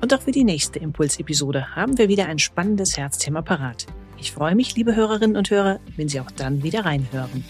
Und 0.00 0.14
auch 0.14 0.22
für 0.22 0.32
die 0.32 0.44
nächste 0.44 0.78
Impulsepisode 0.78 1.74
haben 1.74 1.98
wir 1.98 2.08
wieder 2.08 2.26
ein 2.26 2.38
spannendes 2.38 2.96
Herzthema 2.96 3.42
parat. 3.42 3.86
Ich 4.20 4.32
freue 4.32 4.54
mich, 4.54 4.74
liebe 4.76 4.94
Hörerinnen 4.94 5.36
und 5.36 5.50
Hörer, 5.50 5.80
wenn 5.96 6.08
Sie 6.08 6.20
auch 6.20 6.30
dann 6.30 6.62
wieder 6.62 6.84
reinhören. 6.84 7.44